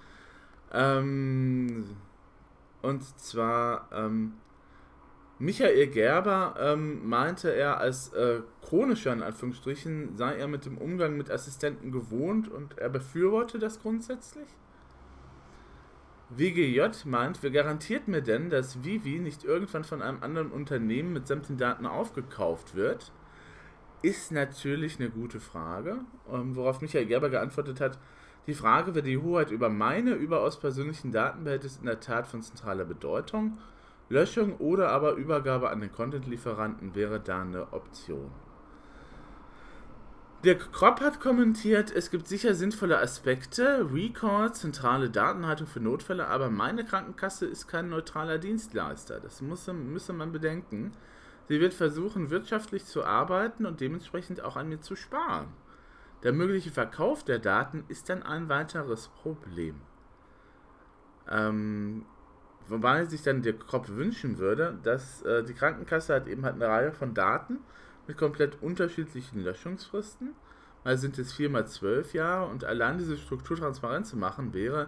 Ähm, 0.71 1.83
und 2.81 3.03
zwar 3.19 3.89
ähm, 3.91 4.35
Michael 5.39 5.87
Gerber 5.87 6.55
ähm, 6.57 7.05
meinte 7.05 7.53
er, 7.53 7.79
als 7.79 8.13
äh, 8.13 8.39
chronischer 8.61 9.11
in 9.11 9.21
Anführungsstrichen 9.21 10.15
sei 10.15 10.37
er 10.37 10.47
mit 10.47 10.65
dem 10.65 10.77
Umgang 10.77 11.17
mit 11.17 11.29
Assistenten 11.29 11.91
gewohnt 11.91 12.47
und 12.47 12.77
er 12.77 12.89
befürworte 12.89 13.59
das 13.59 13.81
grundsätzlich. 13.81 14.47
WGJ 16.29 17.05
meint, 17.05 17.41
wer 17.41 17.49
garantiert 17.49 18.07
mir 18.07 18.21
denn, 18.21 18.51
dass 18.51 18.83
Vivi 18.83 19.17
nicht 19.17 19.43
irgendwann 19.43 19.83
von 19.83 20.03
einem 20.03 20.21
anderen 20.21 20.51
Unternehmen 20.51 21.11
mit 21.11 21.25
sämtlichen 21.25 21.57
Daten 21.57 21.87
aufgekauft 21.87 22.75
wird? 22.75 23.11
Ist 24.03 24.31
natürlich 24.31 24.99
eine 24.99 25.09
gute 25.09 25.39
Frage, 25.39 26.01
ähm, 26.31 26.55
worauf 26.55 26.81
Michael 26.81 27.07
Gerber 27.07 27.29
geantwortet 27.29 27.81
hat, 27.81 27.97
die 28.45 28.53
Frage, 28.53 28.95
wer 28.95 29.01
die 29.01 29.17
Hoheit 29.17 29.51
über 29.51 29.69
meine 29.69 30.13
überaus 30.13 30.59
persönlichen 30.59 31.11
Daten 31.11 31.43
behält, 31.43 31.65
ist 31.65 31.79
in 31.79 31.87
der 31.87 31.99
Tat 31.99 32.27
von 32.27 32.41
zentraler 32.41 32.85
Bedeutung. 32.85 33.57
Löschung 34.07 34.57
oder 34.57 34.89
aber 34.89 35.13
Übergabe 35.13 35.69
an 35.69 35.81
den 35.81 35.91
Content-Lieferanten 35.91 36.95
wäre 36.95 37.19
da 37.19 37.41
eine 37.41 37.73
Option. 37.73 38.31
Dirk 40.45 40.71
Kropp 40.71 41.01
hat 41.01 41.19
kommentiert, 41.19 41.91
es 41.91 42.11
gibt 42.11 42.29
sicher 42.29 42.53
sinnvolle 42.53 42.97
Aspekte, 42.99 43.85
Recall, 43.93 44.53
zentrale 44.53 45.09
Datenhaltung 45.09 45.67
für 45.67 45.81
Notfälle, 45.81 46.27
aber 46.27 46.49
meine 46.49 46.85
Krankenkasse 46.85 47.45
ist 47.45 47.67
kein 47.67 47.89
neutraler 47.89 48.37
Dienstleister. 48.37 49.19
Das 49.19 49.41
muss, 49.41 49.67
müsse 49.67 50.13
man 50.13 50.31
bedenken. 50.31 50.93
Sie 51.49 51.59
wird 51.59 51.73
versuchen, 51.73 52.29
wirtschaftlich 52.29 52.85
zu 52.85 53.03
arbeiten 53.03 53.65
und 53.65 53.81
dementsprechend 53.81 54.41
auch 54.41 54.55
an 54.55 54.69
mir 54.69 54.79
zu 54.79 54.95
sparen. 54.95 55.49
Der 56.23 56.31
mögliche 56.31 56.71
Verkauf 56.71 57.25
der 57.25 57.39
Daten 57.39 57.83
ist 57.89 58.07
dann 58.07 58.23
ein 58.23 58.47
weiteres 58.47 59.09
Problem. 59.09 59.81
Ähm, 61.29 62.05
wobei 62.69 63.03
sich 63.03 63.23
dann 63.23 63.41
der 63.41 63.59
Kopf 63.59 63.89
wünschen 63.89 64.37
würde, 64.37 64.79
dass 64.83 65.21
äh, 65.23 65.43
die 65.43 65.53
Krankenkasse 65.53 66.15
hat 66.15 66.27
eben 66.27 66.45
halt 66.45 66.55
eine 66.55 66.67
Reihe 66.67 66.91
von 66.93 67.13
Daten 67.13 67.59
mit 68.09 68.17
komplett 68.17 68.61
unterschiedlichen 68.61 69.43
Löschungsfristen. 69.43 70.33
Mal 70.83 70.97
sind 70.97 71.19
es 71.19 71.31
4 71.31 71.49
mal 71.51 71.67
12 71.67 72.15
Jahre 72.15 72.49
und 72.49 72.65
allein 72.65 72.97
diese 72.97 73.17
Struktur 73.17 73.55
transparent 73.55 74.07
zu 74.07 74.17
machen, 74.17 74.53
wäre 74.53 74.87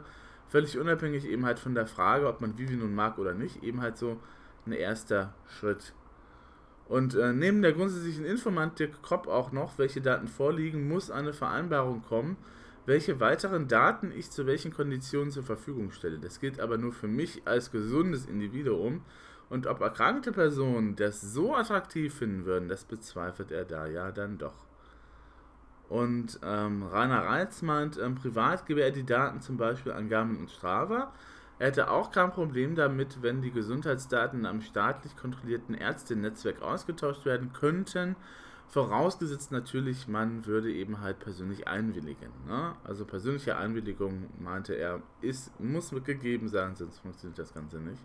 völlig 0.50 0.78
unabhängig 0.80 1.26
eben 1.26 1.46
halt 1.46 1.60
von 1.60 1.76
der 1.76 1.86
Frage, 1.86 2.28
ob 2.28 2.42
man 2.42 2.58
Vivi 2.58 2.76
nun 2.76 2.96
mag 2.96 3.20
oder 3.20 3.36
nicht, 3.36 3.64
eben 3.64 3.82
halt 3.82 3.98
so 3.98 4.20
ein 4.66 4.72
erster 4.72 5.36
Schritt. 5.48 5.94
Und 6.88 7.14
äh, 7.14 7.32
neben 7.32 7.62
der 7.62 7.74
grundsätzlichen 7.74 8.26
Informant 8.26 8.80
Dirk 8.80 9.04
Kropp 9.04 9.28
auch 9.28 9.52
noch, 9.52 9.78
welche 9.78 10.02
Daten 10.02 10.28
vorliegen, 10.28 10.90
muss 10.90 11.12
eine 11.12 11.32
Vereinbarung 11.32 12.02
kommen, 12.02 12.38
welche 12.88 13.20
weiteren 13.20 13.68
Daten 13.68 14.12
ich 14.12 14.32
zu 14.32 14.48
welchen 14.48 14.74
Konditionen 14.74 15.30
zur 15.30 15.44
Verfügung 15.44 15.92
stelle. 15.92 16.18
Das 16.18 16.40
gilt 16.40 16.60
aber 16.60 16.80
nur 16.80 16.92
für 16.92 17.08
mich 17.08 17.44
als 17.46 17.72
gesundes 17.72 18.26
Individuum 18.26 19.04
und 19.52 19.68
ob 19.68 19.82
erkrankte 19.82 20.32
Personen 20.32 20.96
das 20.96 21.20
so 21.20 21.54
attraktiv 21.54 22.14
finden 22.14 22.46
würden, 22.46 22.70
das 22.70 22.86
bezweifelt 22.86 23.52
er 23.52 23.66
da 23.66 23.86
ja 23.86 24.12
dann 24.14 24.38
doch. 24.38 24.66
Und 25.90 26.40
ähm, 26.42 26.84
Rainer 26.84 27.26
Reitz 27.26 27.62
meint, 27.62 28.00
ähm, 28.00 28.16
privat 28.16 28.66
gebe 28.66 28.82
er 28.82 28.92
die 28.92 29.06
Daten 29.06 29.42
zum 29.42 29.58
Beispiel 29.58 29.92
an 29.92 30.08
Garmin 30.08 30.38
und 30.38 30.52
Strava. 30.52 31.12
Er 31.60 31.68
hätte 31.68 31.92
auch 31.92 32.12
kein 32.12 32.32
Problem 32.32 32.76
damit, 32.76 33.22
wenn 33.22 33.42
die 33.42 33.52
Gesundheitsdaten 33.52 34.46
am 34.46 34.62
staatlich 34.62 35.18
kontrollierten 35.18 35.76
Ärztenetzwerk 35.76 36.62
ausgetauscht 36.62 37.26
werden 37.26 37.52
könnten. 37.52 38.16
Vorausgesetzt 38.70 39.52
natürlich, 39.52 40.08
man 40.08 40.46
würde 40.46 40.72
eben 40.72 41.02
halt 41.02 41.20
persönlich 41.20 41.68
einwilligen. 41.68 42.32
Ne? 42.48 42.74
Also 42.86 43.04
persönliche 43.04 43.58
Einwilligung, 43.58 44.30
meinte 44.40 44.76
er, 44.76 45.02
ist, 45.20 45.60
muss 45.60 45.94
gegeben 46.06 46.48
sein, 46.48 46.78
sonst 46.78 47.00
funktioniert 47.00 47.38
das 47.38 47.54
Ganze 47.54 47.80
nicht. 47.82 48.02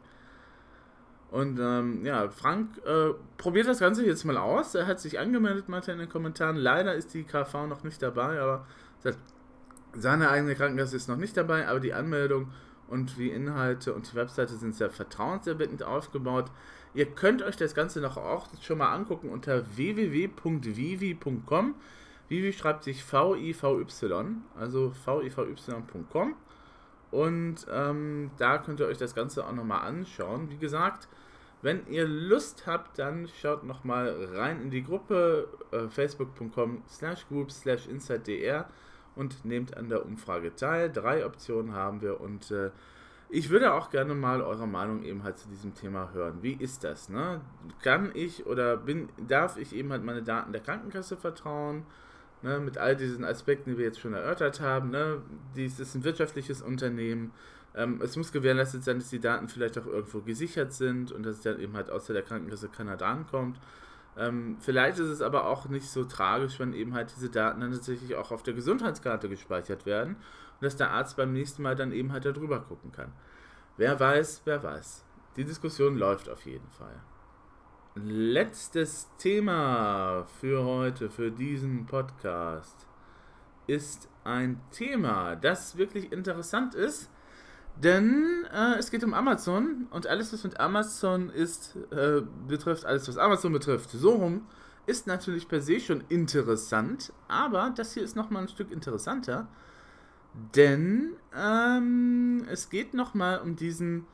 Und 1.37 1.59
ähm, 1.61 2.03
ja, 2.07 2.31
Frank 2.31 2.79
äh, 2.87 3.11
probiert 3.37 3.67
das 3.69 3.81
Ganze 3.81 4.07
jetzt 4.07 4.25
mal 4.25 4.39
aus. 4.39 4.75
Er 4.75 4.87
hat 4.87 5.01
sich 5.01 5.19
angemeldet, 5.19 5.69
meinte 5.69 5.93
in 5.93 5.99
den 5.99 6.09
Kommentaren. 6.09 6.57
Leider 6.57 6.95
ist 6.95 7.13
die 7.13 7.25
KV 7.25 7.67
noch 7.67 7.85
nicht 7.85 8.01
dabei, 8.01 8.41
aber 8.41 8.65
seine 9.93 10.31
eigene 10.31 10.55
Krankenkasse 10.55 10.97
ist 10.97 11.11
noch 11.11 11.19
nicht 11.19 11.37
dabei, 11.37 11.69
aber 11.69 11.79
die 11.79 11.93
Anmeldung 11.93 12.53
und 12.89 13.19
die 13.19 13.29
Inhalte 13.29 13.93
und 13.93 14.11
die 14.11 14.17
Webseite 14.17 14.55
sind 14.55 14.75
sehr 14.77 14.89
vertrauenserweckend 14.89 15.83
aufgebaut. 15.83 16.51
Ihr 16.95 17.05
könnt 17.05 17.43
euch 17.43 17.59
das 17.59 17.75
Ganze 17.75 18.01
noch 18.01 18.17
auch 18.17 18.49
schon 18.63 18.79
mal 18.79 18.95
angucken 18.95 19.29
unter 19.29 19.77
www.vivi.com. 19.77 21.75
Vivi 22.31 22.55
schreibt 22.55 22.85
sich 22.85 23.05
V-I-V-Y, 23.05 24.37
also 24.59 24.91
V-I-V-Y.com. 25.05 26.35
Und 27.11 27.67
ähm, 27.71 28.31
da 28.39 28.59
könnt 28.59 28.81
ihr 28.81 28.87
euch 28.87 28.99
das 28.99 29.15
Ganze 29.15 29.47
auch 29.47 29.53
nochmal 29.53 29.87
anschauen. 29.87 30.51
Wie 30.51 30.59
gesagt, 30.59 31.09
wenn 31.63 31.87
ihr 31.89 32.07
Lust 32.07 32.67
habt, 32.67 32.99
dann 32.99 33.29
schaut 33.41 33.65
nochmal 33.65 34.29
rein 34.35 34.61
in 34.61 34.71
die 34.71 34.83
Gruppe 34.83 35.49
äh, 35.73 35.89
facebook.com 35.89 36.83
slash 36.89 37.27
group 37.29 37.51
slash 37.51 37.87
insidedr 37.87 38.67
und 39.15 39.45
nehmt 39.45 39.77
an 39.77 39.89
der 39.89 40.05
Umfrage 40.05 40.55
teil. 40.55 40.91
Drei 40.91 41.25
Optionen 41.25 41.73
haben 41.73 42.03
wir 42.03 42.21
und 42.21 42.51
äh, 42.51 42.71
ich 43.29 43.51
würde 43.51 43.75
auch 43.75 43.91
gerne 43.91 44.15
mal 44.15 44.41
eure 44.41 44.69
Meinung 44.69 45.03
eben 45.03 45.25
halt 45.25 45.39
zu 45.39 45.49
diesem 45.49 45.75
Thema 45.75 46.11
hören. 46.13 46.43
Wie 46.43 46.53
ist 46.53 46.85
das? 46.85 47.09
Ne? 47.09 47.41
Kann 47.83 48.13
ich 48.15 48.47
oder 48.47 48.77
bin, 48.77 49.09
darf 49.17 49.57
ich 49.57 49.75
eben 49.75 49.91
halt 49.91 50.05
meine 50.05 50.23
Daten 50.23 50.53
der 50.53 50.61
Krankenkasse 50.61 51.17
vertrauen? 51.17 51.85
Ne, 52.47 52.61
mit 52.61 52.79
all 52.79 52.95
diesen 52.95 53.25
Aspekten, 53.25 53.71
die 53.71 53.79
wir 53.79 53.87
jetzt 53.87 53.99
schon 53.99 54.15
erörtert 54.15 54.61
haben. 54.61 54.91
Ne, 54.91 55.21
dies 55.57 55.81
ist 55.81 55.97
ein 55.97 56.05
wirtschaftliches 56.05 56.63
Unternehmen. 56.63 57.33
Ähm, 57.75 58.01
es 58.01 58.17
muss 58.17 58.31
gewährleistet 58.31 58.85
sein, 58.85 59.01
dass 59.01 59.11
die 59.11 59.19
Daten 59.19 59.49
vielleicht 59.49 59.77
auch 59.79 59.87
irgendwo 59.87 60.21
gesichert 60.21 60.73
sind 60.73 61.11
und 61.11 61.25
dass 61.27 61.39
es 61.39 61.43
dann 61.43 61.59
eben 61.59 61.75
halt 61.75 61.91
außer 61.91 62.13
der 62.13 62.23
Krankenkasse 62.23 62.69
keiner 62.69 62.97
da 62.97 63.11
ankommt. 63.11 63.59
Ähm, 64.17 64.59
vielleicht 64.61 65.01
ist 65.01 65.09
es 65.09 65.23
aber 65.23 65.49
auch 65.49 65.69
nicht 65.69 65.91
so 65.91 66.05
tragisch, 66.05 66.61
wenn 66.61 66.73
eben 66.73 66.95
halt 66.95 67.13
diese 67.17 67.31
Daten 67.31 67.63
dann 67.63 67.73
tatsächlich 67.73 68.15
auch 68.15 68.31
auf 68.31 68.45
der 68.45 68.55
Gesundheitskarte 68.55 69.29
gespeichert 69.29 69.85
werden 69.85 70.15
und 70.15 70.63
dass 70.63 70.77
der 70.77 70.93
Arzt 70.93 71.17
beim 71.17 71.33
nächsten 71.33 71.63
Mal 71.63 71.75
dann 71.75 71.91
eben 71.91 72.13
halt 72.13 72.27
da 72.27 72.31
drüber 72.31 72.61
gucken 72.61 72.93
kann. 72.93 73.13
Wer 73.77 73.99
weiß, 73.99 74.43
wer 74.45 74.63
weiß. 74.63 75.05
Die 75.35 75.45
Diskussion 75.45 75.97
läuft 75.97 76.29
auf 76.29 76.47
jeden 76.47 76.71
Fall 76.71 76.95
letztes 77.97 79.09
Thema 79.17 80.27
für 80.41 80.65
heute, 80.65 81.09
für 81.09 81.31
diesen 81.31 81.87
Podcast, 81.87 82.87
ist 83.67 84.09
ein 84.23 84.61
Thema, 84.71 85.35
das 85.35 85.77
wirklich 85.77 86.13
interessant 86.13 86.75
ist, 86.75 87.11
denn 87.83 88.47
äh, 88.53 88.79
es 88.79 88.91
geht 88.91 89.03
um 89.03 89.15
Amazon 89.15 89.87
und 89.91 90.07
alles, 90.07 90.33
was 90.33 90.45
mit 90.45 90.61
Amazon 90.61 91.31
ist, 91.31 91.77
äh, 91.91 92.23
betrifft, 92.47 92.85
alles, 92.85 93.09
was 93.09 93.19
Amazon 93.19 93.53
betrifft, 93.53 93.91
so 93.91 94.15
rum, 94.15 94.47
ist 94.87 95.07
natürlich 95.07 95.49
per 95.49 95.61
se 95.61 95.81
schon 95.81 96.05
interessant, 96.09 97.13
aber 97.29 97.73
das 97.75 97.95
hier 97.95 98.05
ist 98.05 98.15
nochmal 98.15 98.43
ein 98.43 98.49
Stück 98.49 98.71
interessanter, 98.71 99.49
denn 100.55 101.15
ähm, 101.35 102.47
es 102.51 102.69
geht 102.69 102.95
nochmal 102.95 103.41
um 103.41 103.57
diesen 103.57 104.07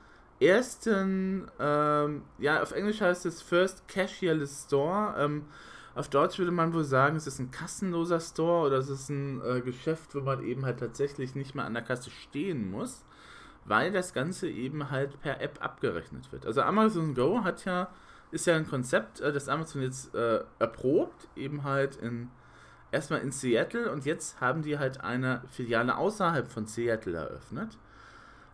ersten, 0.44 1.50
ähm, 1.58 2.22
ja, 2.38 2.62
auf 2.62 2.72
Englisch 2.72 3.00
heißt 3.00 3.26
es 3.26 3.42
First 3.42 3.88
Cashierless 3.88 4.64
Store. 4.66 5.14
Ähm, 5.18 5.46
auf 5.94 6.08
Deutsch 6.08 6.38
würde 6.38 6.52
man 6.52 6.72
wohl 6.72 6.84
sagen, 6.84 7.16
es 7.16 7.26
ist 7.26 7.38
ein 7.38 7.50
kassenloser 7.50 8.20
Store 8.20 8.66
oder 8.66 8.78
es 8.78 8.88
ist 8.88 9.10
ein 9.10 9.42
äh, 9.44 9.60
Geschäft, 9.60 10.14
wo 10.14 10.20
man 10.20 10.42
eben 10.42 10.64
halt 10.64 10.80
tatsächlich 10.80 11.34
nicht 11.34 11.54
mehr 11.54 11.64
an 11.64 11.74
der 11.74 11.82
Kasse 11.82 12.10
stehen 12.10 12.70
muss, 12.70 13.04
weil 13.64 13.92
das 13.92 14.14
Ganze 14.14 14.48
eben 14.48 14.90
halt 14.90 15.20
per 15.20 15.40
App 15.40 15.58
abgerechnet 15.60 16.32
wird. 16.32 16.46
Also 16.46 16.62
Amazon 16.62 17.14
Go 17.14 17.44
hat 17.44 17.64
ja, 17.64 17.88
ist 18.30 18.46
ja 18.46 18.56
ein 18.56 18.66
Konzept, 18.66 19.20
äh, 19.20 19.32
das 19.32 19.48
Amazon 19.48 19.82
jetzt 19.82 20.14
äh, 20.14 20.40
erprobt, 20.58 21.28
eben 21.36 21.64
halt 21.64 21.96
in 21.96 22.30
erstmal 22.92 23.20
in 23.20 23.32
Seattle 23.32 23.90
und 23.90 24.04
jetzt 24.04 24.40
haben 24.40 24.62
die 24.62 24.78
halt 24.78 25.00
eine 25.00 25.42
Filiale 25.50 25.96
außerhalb 25.96 26.46
von 26.46 26.66
Seattle 26.66 27.16
eröffnet. 27.16 27.78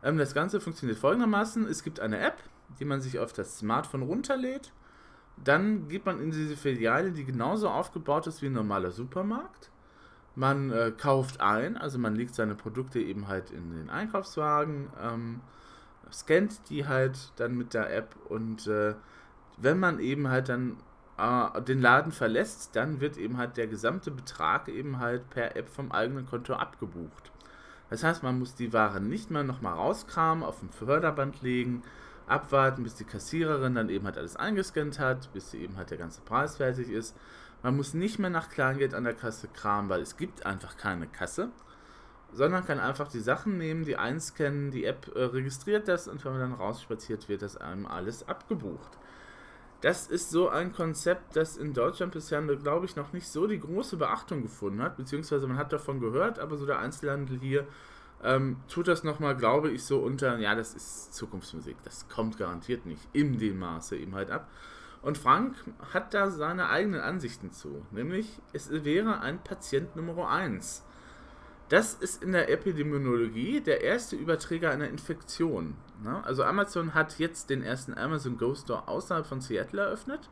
Ähm, 0.03 0.19
das 0.19 0.35
Ganze 0.35 0.61
funktioniert 0.61 0.99
folgendermaßen: 0.99 1.67
Es 1.67 1.83
gibt 1.83 2.01
eine 2.01 2.19
App, 2.21 2.37
die 2.79 2.85
man 2.85 3.01
sich 3.01 3.19
auf 3.19 3.33
das 3.33 3.59
Smartphone 3.59 4.03
runterlädt. 4.03 4.73
Dann 5.45 5.89
geht 5.89 6.05
man 6.05 6.21
in 6.21 6.31
diese 6.31 6.57
Filiale, 6.57 7.13
die 7.13 7.25
genauso 7.25 7.69
aufgebaut 7.69 8.27
ist 8.27 8.43
wie 8.43 8.47
ein 8.47 8.53
normaler 8.53 8.91
Supermarkt. 8.91 9.71
Man 10.35 10.71
äh, 10.71 10.93
kauft 10.97 11.41
ein, 11.41 11.77
also 11.77 11.99
man 11.99 12.15
legt 12.15 12.35
seine 12.35 12.55
Produkte 12.55 13.01
eben 13.01 13.29
halt 13.29 13.51
in 13.51 13.71
den 13.71 13.91
Einkaufswagen, 13.91 14.89
ähm, 15.03 15.41
scannt 16.13 16.71
die 16.71 16.87
halt 16.87 17.33
dann 17.37 17.57
mit 17.57 17.75
der 17.75 17.93
App 17.95 18.15
und 18.29 18.67
äh, 18.69 18.95
wenn 19.57 19.79
man 19.79 19.99
eben 19.99 20.29
halt 20.29 20.49
dann 20.49 20.77
äh, 21.19 21.61
den 21.63 21.81
Laden 21.81 22.13
verlässt, 22.13 22.77
dann 22.77 23.01
wird 23.01 23.17
eben 23.17 23.37
halt 23.37 23.57
der 23.57 23.67
gesamte 23.67 24.11
Betrag 24.11 24.69
eben 24.69 25.01
halt 25.01 25.29
per 25.31 25.57
App 25.57 25.69
vom 25.69 25.91
eigenen 25.91 26.27
Konto 26.27 26.55
abgebucht. 26.55 27.33
Das 27.91 28.05
heißt, 28.05 28.23
man 28.23 28.39
muss 28.39 28.55
die 28.55 28.73
Ware 28.73 29.01
nicht 29.01 29.31
mehr 29.31 29.45
nochmal 29.45 29.75
rauskramen, 29.75 30.45
auf 30.45 30.61
dem 30.61 30.71
Förderband 30.71 31.43
legen, 31.43 31.83
abwarten, 32.27 32.83
bis 32.83 32.95
die 32.95 33.05
Kassiererin 33.05 33.75
dann 33.75 33.89
eben 33.89 34.05
halt 34.05 34.19
alles 34.19 34.37
eingescannt 34.37 34.99
hat, 34.99 35.33
bis 35.33 35.55
eben 35.55 35.77
halt 35.77 35.91
der 35.91 35.99
ganze 35.99 36.21
Preis 36.21 36.57
fertig 36.59 36.91
ist. 36.91 37.17
Man 37.63 37.77
muss 37.77 37.95
nicht 37.95 38.19
mehr 38.19 38.31
nach 38.31 38.51
Kleingeld 38.51 38.95
an 38.95 39.05
der 39.05 39.15
Kasse 39.15 39.49
kramen, 39.49 39.89
weil 39.89 40.03
es 40.03 40.17
gibt 40.17 40.45
einfach 40.47 40.77
keine 40.77 41.07
Kasse. 41.07 41.51
sondern 42.33 42.67
kann 42.67 42.79
einfach 42.79 43.09
die 43.09 43.21
Sachen 43.21 43.57
nehmen, 43.59 43.85
die 43.85 43.97
einscannen, 43.97 44.71
die 44.71 44.85
App 44.85 45.11
äh, 45.15 45.23
registriert 45.25 45.89
das 45.89 46.09
und 46.09 46.25
wenn 46.25 46.33
man 46.33 46.41
dann 46.43 46.53
rausspaziert, 46.55 47.29
wird 47.29 47.43
das 47.43 47.57
einem 47.57 47.87
alles 47.87 48.29
abgebucht. 48.29 48.99
Das 49.81 50.09
ist 50.09 50.31
so 50.31 50.49
ein 50.49 50.73
Konzept, 50.73 51.37
das 51.37 51.57
in 51.57 51.73
Deutschland 51.73 52.13
bisher, 52.13 52.43
glaube 52.43 52.87
ich, 52.87 52.97
noch 52.97 53.13
nicht 53.13 53.29
so 53.29 53.47
die 53.47 53.61
große 53.61 53.97
Beachtung 53.97 54.43
gefunden 54.43 54.83
hat, 54.83 54.97
beziehungsweise 54.97 55.47
man 55.47 55.57
hat 55.57 55.73
davon 55.73 56.01
gehört, 56.01 56.41
aber 56.41 56.57
so 56.57 56.67
der 56.67 56.81
Einzelhandel 56.81 57.39
hier 57.39 57.67
ähm, 58.25 58.57
tut 58.69 58.89
das 58.89 59.05
nochmal, 59.05 59.37
glaube 59.37 59.71
ich, 59.71 59.85
so 59.85 60.01
unter, 60.01 60.39
ja, 60.39 60.57
das 60.57 60.75
ist 60.75 61.15
Zukunftsmusik, 61.15 61.77
das 61.85 62.09
kommt 62.09 62.37
garantiert 62.39 62.87
nicht 62.87 63.07
in 63.13 63.39
dem 63.39 63.61
Maße 63.61 63.97
eben 63.97 64.17
halt 64.17 64.31
ab. 64.33 64.49
Und 65.01 65.17
Frank 65.17 65.55
hat 65.93 66.13
da 66.13 66.29
seine 66.29 66.71
eigenen 66.71 67.01
Ansichten 67.01 67.53
zu, 67.53 67.87
nämlich 67.93 68.41
es 68.53 68.71
wäre 68.85 69.21
ein 69.21 69.43
Patient 69.45 69.95
Nummer 69.95 70.29
1 70.29 70.85
das 71.69 71.95
ist 71.95 72.23
in 72.23 72.33
der 72.33 72.51
Epidemiologie 72.51 73.61
der 73.61 73.83
erste 73.83 74.17
Überträger 74.17 74.71
einer 74.71 74.89
Infektion. 74.89 75.75
Ne? 76.03 76.25
Also 76.25 76.43
Amazon 76.45 76.95
hat 76.95 77.19
jetzt 77.19 77.51
den 77.51 77.63
ersten 77.63 77.97
Amazon 77.97 78.39
Go 78.39 78.55
Store 78.55 78.89
außerhalb 78.89 79.27
von 79.27 79.41
Seattle 79.41 79.83
eröffnet. 79.83 80.31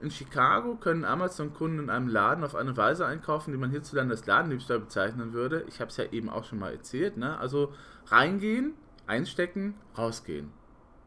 In 0.00 0.10
Chicago 0.10 0.74
können 0.74 1.04
Amazon-Kunden 1.04 1.78
in 1.78 1.90
einem 1.90 2.08
Laden 2.08 2.44
auf 2.44 2.54
eine 2.54 2.76
Weise 2.76 3.06
einkaufen, 3.06 3.52
die 3.52 3.58
man 3.58 3.70
hierzulande 3.70 4.14
als 4.14 4.26
Ladendiebstahl 4.26 4.80
bezeichnen 4.80 5.32
würde. 5.32 5.64
Ich 5.68 5.80
habe 5.80 5.90
es 5.90 5.96
ja 5.96 6.04
eben 6.10 6.28
auch 6.28 6.44
schon 6.44 6.58
mal 6.58 6.72
erzählt. 6.72 7.16
Ne? 7.16 7.38
Also 7.38 7.72
reingehen, 8.06 8.74
einstecken, 9.06 9.74
rausgehen. 9.96 10.50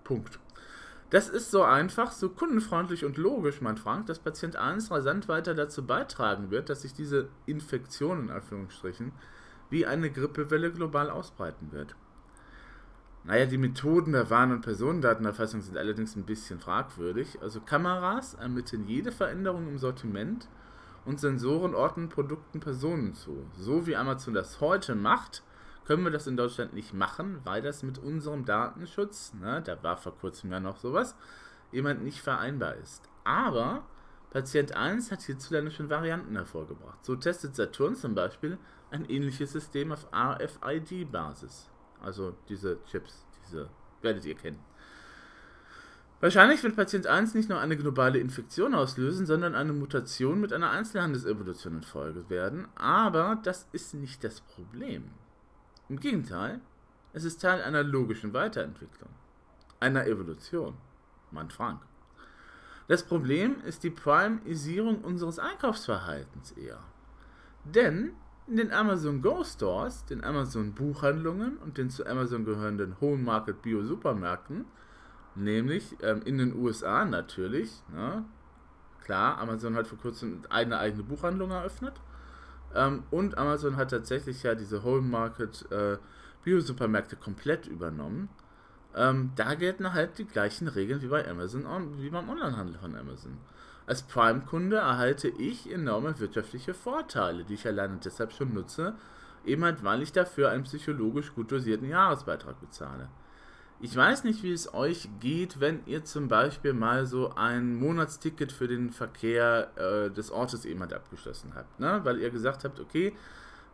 Punkt. 0.04 0.40
Das 1.10 1.30
ist 1.30 1.52
so 1.52 1.64
einfach, 1.64 2.12
so 2.12 2.30
kundenfreundlich 2.30 3.06
und 3.06 3.18
logisch, 3.18 3.62
mein 3.62 3.78
Frank, 3.78 4.08
dass 4.08 4.20
Patient 4.20 4.56
1 4.56 4.92
rasant 4.92 5.28
weiter 5.28 5.54
dazu 5.54 5.86
beitragen 5.86 6.50
wird, 6.50 6.70
dass 6.70 6.82
sich 6.82 6.94
diese 6.94 7.30
Infektion 7.46 8.24
in 8.24 8.32
Anführungsstrichen 8.32 9.12
wie 9.70 9.86
eine 9.86 10.12
Grippewelle 10.12 10.72
global 10.72 11.10
ausbreiten 11.10 11.72
wird. 11.72 11.96
Naja, 13.24 13.48
die 13.48 13.58
Methoden 13.58 14.12
der 14.12 14.30
Warn- 14.30 14.52
und 14.52 14.62
Personendatenerfassung 14.62 15.62
sind 15.62 15.78
allerdings 15.78 16.16
ein 16.16 16.26
bisschen 16.26 16.60
fragwürdig. 16.60 17.42
Also 17.42 17.60
Kameras 17.60 18.36
ermitteln 18.36 18.88
jede 18.88 19.12
Veränderung 19.12 19.68
im 19.68 19.80
Sortiment 19.80 20.48
und 21.06 21.20
Sensoren 21.20 21.74
ordnen 21.74 22.10
Produkten 22.10 22.60
Personen 22.60 23.16
zu. 23.16 23.48
So 23.58 23.88
wie 23.88 23.96
Amazon 23.96 24.36
das 24.36 24.62
heute 24.62 24.94
macht, 24.94 25.42
können 25.86 26.04
wir 26.04 26.12
das 26.12 26.28
in 26.28 26.38
Deutschland 26.38 26.74
nicht 26.74 26.94
machen, 26.94 27.40
weil 27.44 27.62
das 27.62 27.82
mit 27.82 27.98
unserem 27.98 28.46
Datenschutz, 28.46 29.34
ne, 29.34 29.62
da 29.64 29.82
war 29.82 29.98
vor 29.98 30.16
kurzem 30.18 30.52
ja 30.52 30.60
noch 30.60 30.78
sowas, 30.78 31.16
jemand 31.72 32.04
nicht 32.04 32.22
vereinbar 32.22 32.76
ist. 32.76 33.10
Aber 33.24 33.84
Patient 34.32 34.76
1 34.76 35.12
hat 35.12 35.22
hierzulande 35.22 35.72
schon 35.72 35.90
Varianten 35.90 36.36
hervorgebracht. 36.36 37.04
So 37.06 37.16
testet 37.16 37.56
Saturn 37.56 37.96
zum 37.96 38.16
Beispiel 38.16 38.58
ein 38.92 39.06
ähnliches 39.06 39.54
System 39.54 39.92
auf 39.92 40.08
RFID-Basis. 40.14 41.70
Also 42.02 42.36
diese 42.50 42.84
Chips, 42.86 43.26
diese 43.46 43.70
werdet 44.02 44.26
ihr 44.26 44.36
kennen. 44.36 44.60
Wahrscheinlich 46.22 46.64
wird 46.64 46.76
Patient 46.76 47.08
1 47.08 47.34
nicht 47.34 47.50
nur 47.50 47.60
eine 47.60 47.78
globale 47.78 48.20
Infektion 48.20 48.74
auslösen, 48.74 49.26
sondern 49.26 49.54
eine 49.54 49.74
Mutation 49.74 50.40
mit 50.40 50.54
einer 50.54 50.72
Einzelhandelsevolution 50.72 51.76
in 51.76 51.84
Folge 51.84 52.30
werden. 52.30 52.68
Aber 52.76 53.40
das 53.44 53.68
ist 53.74 53.94
nicht 53.94 54.24
das 54.24 54.42
Problem. 54.42 55.12
Im 55.90 56.00
Gegenteil, 56.00 56.62
es 57.14 57.26
ist 57.26 57.42
Teil 57.42 57.62
einer 57.62 57.84
logischen 57.84 58.34
Weiterentwicklung, 58.34 59.10
einer 59.80 60.08
Evolution. 60.08 60.76
Mein 61.32 61.50
Frank. 61.50 61.82
Das 62.88 63.04
Problem 63.04 63.62
ist 63.66 63.84
die 63.84 63.90
Primisierung 63.90 65.02
unseres 65.02 65.40
Einkaufsverhaltens 65.40 66.52
eher. 66.52 66.80
Denn 67.64 68.14
in 68.48 68.58
den 68.58 68.72
Amazon 68.72 69.22
Go 69.22 69.44
Stores, 69.44 70.06
den 70.06 70.24
Amazon 70.24 70.74
Buchhandlungen 70.74 71.58
und 71.58 71.78
den 71.80 71.90
zu 71.90 72.06
Amazon 72.06 72.46
gehörenden 72.46 72.96
Home 73.02 73.24
Market 73.24 73.64
Bio 73.64 73.84
Supermärkten, 73.84 74.66
nämlich 75.34 75.98
ähm, 76.04 76.22
in 76.26 76.38
den 76.38 76.56
USA 76.56 77.06
natürlich, 77.06 77.82
ne? 77.92 78.24
klar, 79.04 79.40
Amazon 79.40 79.76
hat 79.76 79.88
vor 79.88 79.98
kurzem 79.98 80.42
eine 80.50 80.78
eigene 80.78 81.04
Buchhandlung 81.04 81.50
eröffnet 81.50 81.94
ähm, 82.76 83.04
und 83.10 83.38
Amazon 83.38 83.78
hat 83.78 83.90
tatsächlich 83.90 84.44
ja 84.44 84.54
diese 84.54 84.84
Home 84.84 85.02
Market 85.02 85.66
äh, 85.72 85.98
Bio 86.44 86.60
Supermärkte 86.60 87.16
komplett 87.16 87.66
übernommen. 87.66 88.30
Ähm, 88.96 89.32
da 89.36 89.56
gelten 89.56 89.94
halt 89.94 90.18
die 90.18 90.26
gleichen 90.26 90.68
Regeln 90.68 91.02
wie 91.02 91.08
bei 91.08 91.28
Amazon, 91.28 91.66
wie 92.02 92.10
beim 92.10 92.30
Onlinehandel 92.30 92.78
von 92.80 92.96
Amazon. 92.96 93.38
Als 93.88 94.04
Prime-Kunde 94.04 94.78
erhalte 94.78 95.28
ich 95.28 95.72
enorme 95.72 96.20
wirtschaftliche 96.20 96.74
Vorteile, 96.74 97.44
die 97.44 97.54
ich 97.56 97.68
alleine 97.68 98.00
deshalb 98.04 98.32
schon 98.32 98.54
nutze, 98.54 98.96
eben 99.46 99.64
halt, 99.64 99.84
weil 99.84 100.02
ich 100.02 100.12
dafür 100.12 100.50
einen 100.50 100.64
psychologisch 100.64 101.34
gut 101.36 101.52
dosierten 101.52 101.90
Jahresbeitrag 101.90 102.60
bezahle. 102.60 103.10
Ich 103.82 103.96
weiß 103.96 104.24
nicht, 104.24 104.42
wie 104.42 104.54
es 104.54 104.74
euch 104.74 105.10
geht, 105.20 105.60
wenn 105.60 105.86
ihr 105.86 106.06
zum 106.06 106.30
Beispiel 106.30 106.74
mal 106.74 107.06
so 107.06 107.36
ein 107.36 107.76
Monatsticket 107.76 108.52
für 108.52 108.68
den 108.68 108.90
Verkehr 108.90 109.72
äh, 109.76 110.10
des 110.10 110.32
Ortes 110.32 110.64
eben 110.64 110.80
halt 110.80 110.94
abgeschlossen 110.94 111.52
habt, 111.54 111.80
ne? 111.80 112.00
weil 112.04 112.20
ihr 112.20 112.30
gesagt 112.30 112.64
habt, 112.64 112.80
okay, 112.80 113.14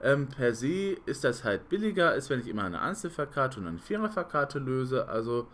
ähm, 0.02 0.28
per 0.28 0.54
se 0.56 0.98
ist 1.06 1.24
das 1.24 1.44
halt 1.44 1.70
billiger, 1.70 2.10
als 2.10 2.30
wenn 2.30 2.40
ich 2.40 2.48
immer 2.48 2.64
eine 2.64 2.82
Einzelfahrkarte 2.82 3.60
und 3.60 3.68
eine 3.68 3.80
Viererfahrkarte 3.80 4.60
löse. 4.60 5.08
Also 5.08 5.48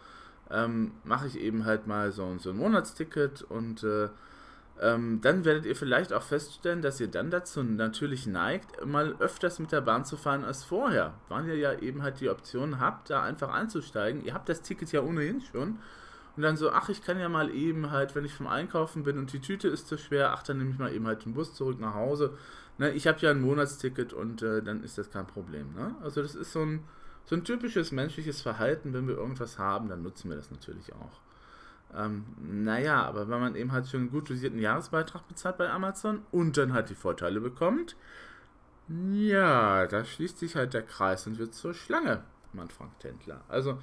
ähm, 0.49 0.91
mache 1.03 1.27
ich 1.27 1.39
eben 1.39 1.65
halt 1.65 1.87
mal 1.87 2.11
so, 2.11 2.37
so 2.37 2.51
ein 2.51 2.57
Monatsticket 2.57 3.41
und 3.41 3.83
äh, 3.83 4.09
ähm, 4.79 5.21
dann 5.21 5.43
werdet 5.43 5.65
ihr 5.65 5.75
vielleicht 5.75 6.13
auch 6.13 6.21
feststellen, 6.21 6.81
dass 6.81 6.99
ihr 6.99 7.07
dann 7.07 7.31
dazu 7.31 7.63
natürlich 7.63 8.27
neigt, 8.27 8.85
mal 8.85 9.15
öfters 9.19 9.59
mit 9.59 9.71
der 9.71 9.81
Bahn 9.81 10.05
zu 10.05 10.17
fahren 10.17 10.45
als 10.45 10.63
vorher, 10.63 11.15
weil 11.29 11.47
ihr 11.47 11.57
ja 11.57 11.73
eben 11.79 12.03
halt 12.03 12.19
die 12.19 12.29
Option 12.29 12.79
habt, 12.79 13.09
da 13.09 13.23
einfach 13.23 13.51
einzusteigen. 13.51 14.23
Ihr 14.23 14.33
habt 14.33 14.49
das 14.49 14.61
Ticket 14.61 14.91
ja 14.91 15.01
ohnehin 15.01 15.41
schon. 15.41 15.79
Und 16.35 16.43
dann 16.43 16.55
so, 16.55 16.69
ach, 16.69 16.89
ich 16.89 17.01
kann 17.01 17.19
ja 17.19 17.29
mal 17.29 17.49
eben 17.49 17.89
halt, 17.89 18.13
wenn 18.13 18.23
ich 18.23 18.33
vom 18.33 18.45
Einkaufen 18.45 19.01
bin 19.01 19.17
und 19.17 19.33
die 19.33 19.41
Tüte 19.41 19.67
ist 19.67 19.87
zu 19.87 19.97
schwer, 19.97 20.33
ach, 20.33 20.43
dann 20.43 20.59
nehme 20.59 20.69
ich 20.69 20.77
mal 20.77 20.93
eben 20.93 21.07
halt 21.07 21.25
den 21.25 21.33
Bus 21.33 21.55
zurück 21.55 21.79
nach 21.79 21.95
Hause. 21.95 22.37
Ne, 22.77 22.91
ich 22.91 23.07
habe 23.07 23.19
ja 23.19 23.31
ein 23.31 23.41
Monatsticket 23.41 24.13
und 24.13 24.41
äh, 24.41 24.61
dann 24.61 24.83
ist 24.83 24.97
das 24.97 25.09
kein 25.09 25.25
Problem. 25.25 25.73
Ne? 25.73 25.95
Also 26.01 26.21
das 26.21 26.35
ist 26.35 26.51
so 26.51 26.61
ein, 26.61 26.83
so 27.25 27.35
ein 27.35 27.43
typisches 27.43 27.91
menschliches 27.91 28.41
Verhalten. 28.41 28.93
Wenn 28.93 29.07
wir 29.07 29.15
irgendwas 29.15 29.57
haben, 29.57 29.89
dann 29.89 30.03
nutzen 30.03 30.29
wir 30.29 30.37
das 30.37 30.51
natürlich 30.51 30.93
auch. 30.93 31.21
Ähm, 31.95 32.25
naja, 32.39 33.03
aber 33.03 33.29
wenn 33.29 33.39
man 33.39 33.55
eben 33.55 33.71
halt 33.71 33.87
schon 33.87 34.01
einen 34.01 34.11
gut 34.11 34.29
dosierten 34.29 34.59
Jahresbeitrag 34.59 35.27
bezahlt 35.27 35.57
bei 35.57 35.69
Amazon 35.69 36.21
und 36.31 36.57
dann 36.57 36.73
halt 36.73 36.89
die 36.89 36.95
Vorteile 36.95 37.39
bekommt, 37.39 37.95
ja, 38.89 39.87
da 39.87 40.05
schließt 40.05 40.37
sich 40.37 40.55
halt 40.55 40.73
der 40.73 40.83
Kreis 40.83 41.27
und 41.27 41.39
wird 41.39 41.53
zur 41.53 41.73
Schlange, 41.73 42.23
meint 42.53 42.71
Frank 42.73 42.99
Tendler. 42.99 43.41
Also 43.47 43.79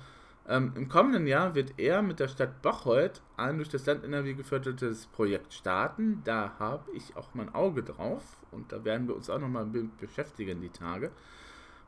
ähm, 0.49 0.73
im 0.75 0.89
kommenden 0.89 1.27
Jahr 1.27 1.55
wird 1.55 1.75
er 1.79 2.03
mit 2.03 2.21
der 2.21 2.29
Stadt 2.29 2.63
Bocholt 2.63 3.23
ein 3.37 3.57
durch 3.57 3.69
das 3.69 3.87
Land 3.87 4.05
NRW 4.05 4.35
gefördertes 4.35 5.07
Projekt 5.07 5.55
starten. 5.55 6.23
Da 6.25 6.53
habe 6.59 6.91
ich 6.93 7.17
auch 7.17 7.29
mein 7.35 7.55
Auge 7.55 7.83
drauf 7.83 8.23
und 8.51 8.73
da 8.73 8.85
werden 8.85 9.09
wir 9.09 9.17
uns 9.17 9.31
auch 9.31 9.41
nochmal 9.41 9.67
beschäftigen 9.99 10.61
die 10.61 10.71
Tage 10.71 11.11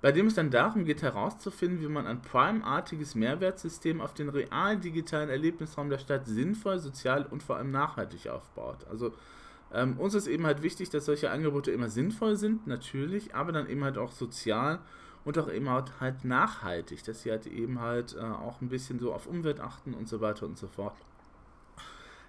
bei 0.03 0.13
dem 0.13 0.27
es 0.27 0.35
dann 0.35 0.51
darum 0.51 0.85
geht 0.85 1.03
herauszufinden, 1.03 1.81
wie 1.81 1.89
man 1.89 2.07
ein 2.07 2.23
Prime-artiges 2.23 3.15
Mehrwertsystem 3.15 4.01
auf 4.01 4.15
den 4.15 4.29
real 4.29 4.77
digitalen 4.77 5.31
Erlebnisraum 5.31 5.89
der 5.89 5.99
Stadt 5.99 6.27
sinnvoll, 6.27 6.79
sozial 6.79 7.27
und 7.29 7.43
vor 7.43 7.57
allem 7.57 7.71
nachhaltig 7.71 8.29
aufbaut. 8.29 8.87
Also 8.91 9.15
ähm, 9.73 9.99
uns 9.99 10.15
ist 10.15 10.27
eben 10.27 10.47
halt 10.47 10.63
wichtig, 10.63 10.91
dass 10.91 11.07
solche 11.07 11.31
Angebote 11.31 11.71
immer 11.71 11.89
sinnvoll 11.89 12.37
sind, 12.37 12.67
natürlich, 12.67 13.35
aber 13.35 13.53
dann 13.53 13.69
eben 13.69 13.83
halt 13.85 13.99
auch 13.99 14.13
sozial 14.13 14.77
und 14.77 14.85
auch 15.27 15.51
eben 15.51 15.69
halt, 15.69 16.01
halt 16.01 16.25
nachhaltig, 16.25 17.03
dass 17.05 17.23
sie 17.23 17.31
halt 17.31 17.47
eben 17.47 17.81
halt 17.81 18.15
äh, 18.15 18.21
auch 18.21 18.61
ein 18.61 18.69
bisschen 18.69 18.99
so 18.99 19.13
auf 19.13 19.27
Umwelt 19.27 19.61
achten 19.61 19.93
und 19.93 20.09
so 20.09 20.21
weiter 20.21 20.47
und 20.47 20.57
so 20.57 20.69
fort. 20.69 20.97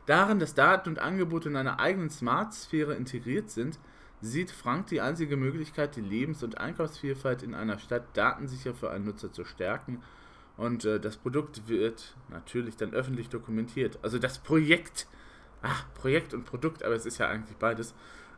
Darin, 0.08 0.40
dass 0.40 0.56
Daten 0.56 0.90
und 0.90 1.00
Angebote 1.00 1.50
in 1.50 1.56
einer 1.56 1.80
eigenen 1.80 2.10
Smart-Sphäre 2.10 2.96
integriert 2.96 3.52
sind, 3.52 3.78
sieht 4.22 4.52
Frank 4.52 4.88
die 4.88 5.02
einzige 5.02 5.38
Möglichkeit, 5.38 5.96
die 5.96 6.02
Lebens- 6.02 6.44
und 6.44 6.58
Einkaufsvielfalt 6.58 7.44
in 7.44 7.54
einer 7.54 7.78
Stadt 7.78 8.06
datensicher 8.14 8.74
für 8.74 8.90
einen 8.90 9.06
Nutzer 9.06 9.32
zu 9.32 9.46
stärken. 9.46 10.02
Und 10.56 10.86
äh, 10.86 11.00
das 11.00 11.18
Produkt 11.18 11.68
wird 11.68 12.16
natürlich 12.30 12.78
dann 12.78 12.94
öffentlich 12.94 13.30
dokumentiert. 13.30 14.00
Also 14.02 14.18
das 14.18 14.40
Projekt, 14.40 15.08
ach, 15.62 15.86
Projekt 15.94 16.34
und 16.34 16.46
Produkt, 16.46 16.84
aber 16.84 16.96
es 16.96 17.06
ist 17.06 17.20
ja 17.20 17.28
eigentlich 17.28 17.58
beides, 17.58 17.94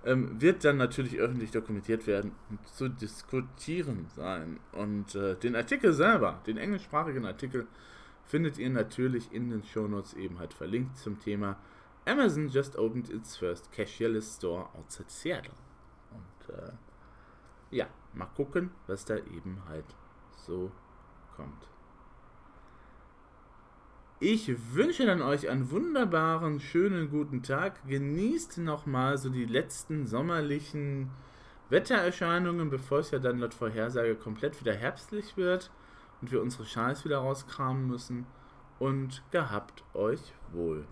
ähm, 0.05 0.41
wird 0.41 0.63
dann 0.63 0.77
natürlich 0.77 1.17
öffentlich 1.17 1.51
dokumentiert 1.51 2.07
werden 2.07 2.31
und 2.49 2.67
zu 2.67 2.89
diskutieren 2.89 4.07
sein. 4.15 4.59
Und 4.71 5.15
äh, 5.15 5.35
den 5.35 5.55
Artikel 5.55 5.93
selber, 5.93 6.41
den 6.47 6.57
englischsprachigen 6.57 7.25
Artikel, 7.25 7.67
findet 8.25 8.57
ihr 8.57 8.69
natürlich 8.69 9.31
in 9.31 9.49
den 9.49 9.63
Shownotes 9.63 10.13
eben 10.13 10.39
halt 10.39 10.53
verlinkt 10.53 10.97
zum 10.97 11.19
Thema 11.19 11.57
Amazon 12.05 12.47
just 12.47 12.77
opened 12.77 13.09
its 13.09 13.35
first 13.35 13.71
cashierless 13.71 14.35
store 14.35 14.67
outside 14.75 15.09
Seattle 15.09 15.53
äh, 16.49 16.71
ja, 17.71 17.87
mal 18.13 18.27
gucken, 18.35 18.71
was 18.87 19.05
da 19.05 19.15
eben 19.15 19.61
halt 19.67 19.85
so 20.45 20.71
kommt. 21.35 21.67
Ich 24.21 24.51
wünsche 24.73 25.05
dann 25.05 25.21
euch 25.21 25.47
einen 25.47 25.71
wunderbaren, 25.71 26.59
schönen, 26.59 27.09
guten 27.09 27.41
Tag. 27.41 27.87
Genießt 27.87 28.57
nochmal 28.57 29.17
so 29.17 29.29
die 29.29 29.45
letzten 29.45 30.07
sommerlichen 30.07 31.09
Wettererscheinungen, 31.69 32.69
bevor 32.69 32.99
es 32.99 33.11
ja 33.11 33.19
dann 33.19 33.39
laut 33.39 33.53
Vorhersage 33.53 34.15
komplett 34.15 34.59
wieder 34.59 34.73
herbstlich 34.73 35.37
wird 35.37 35.71
und 36.19 36.33
wir 36.33 36.41
unsere 36.41 36.65
Schals 36.65 37.05
wieder 37.05 37.19
rauskramen 37.19 37.87
müssen. 37.87 38.25
Und 38.77 39.23
gehabt 39.31 39.85
euch 39.93 40.33
wohl. 40.51 40.85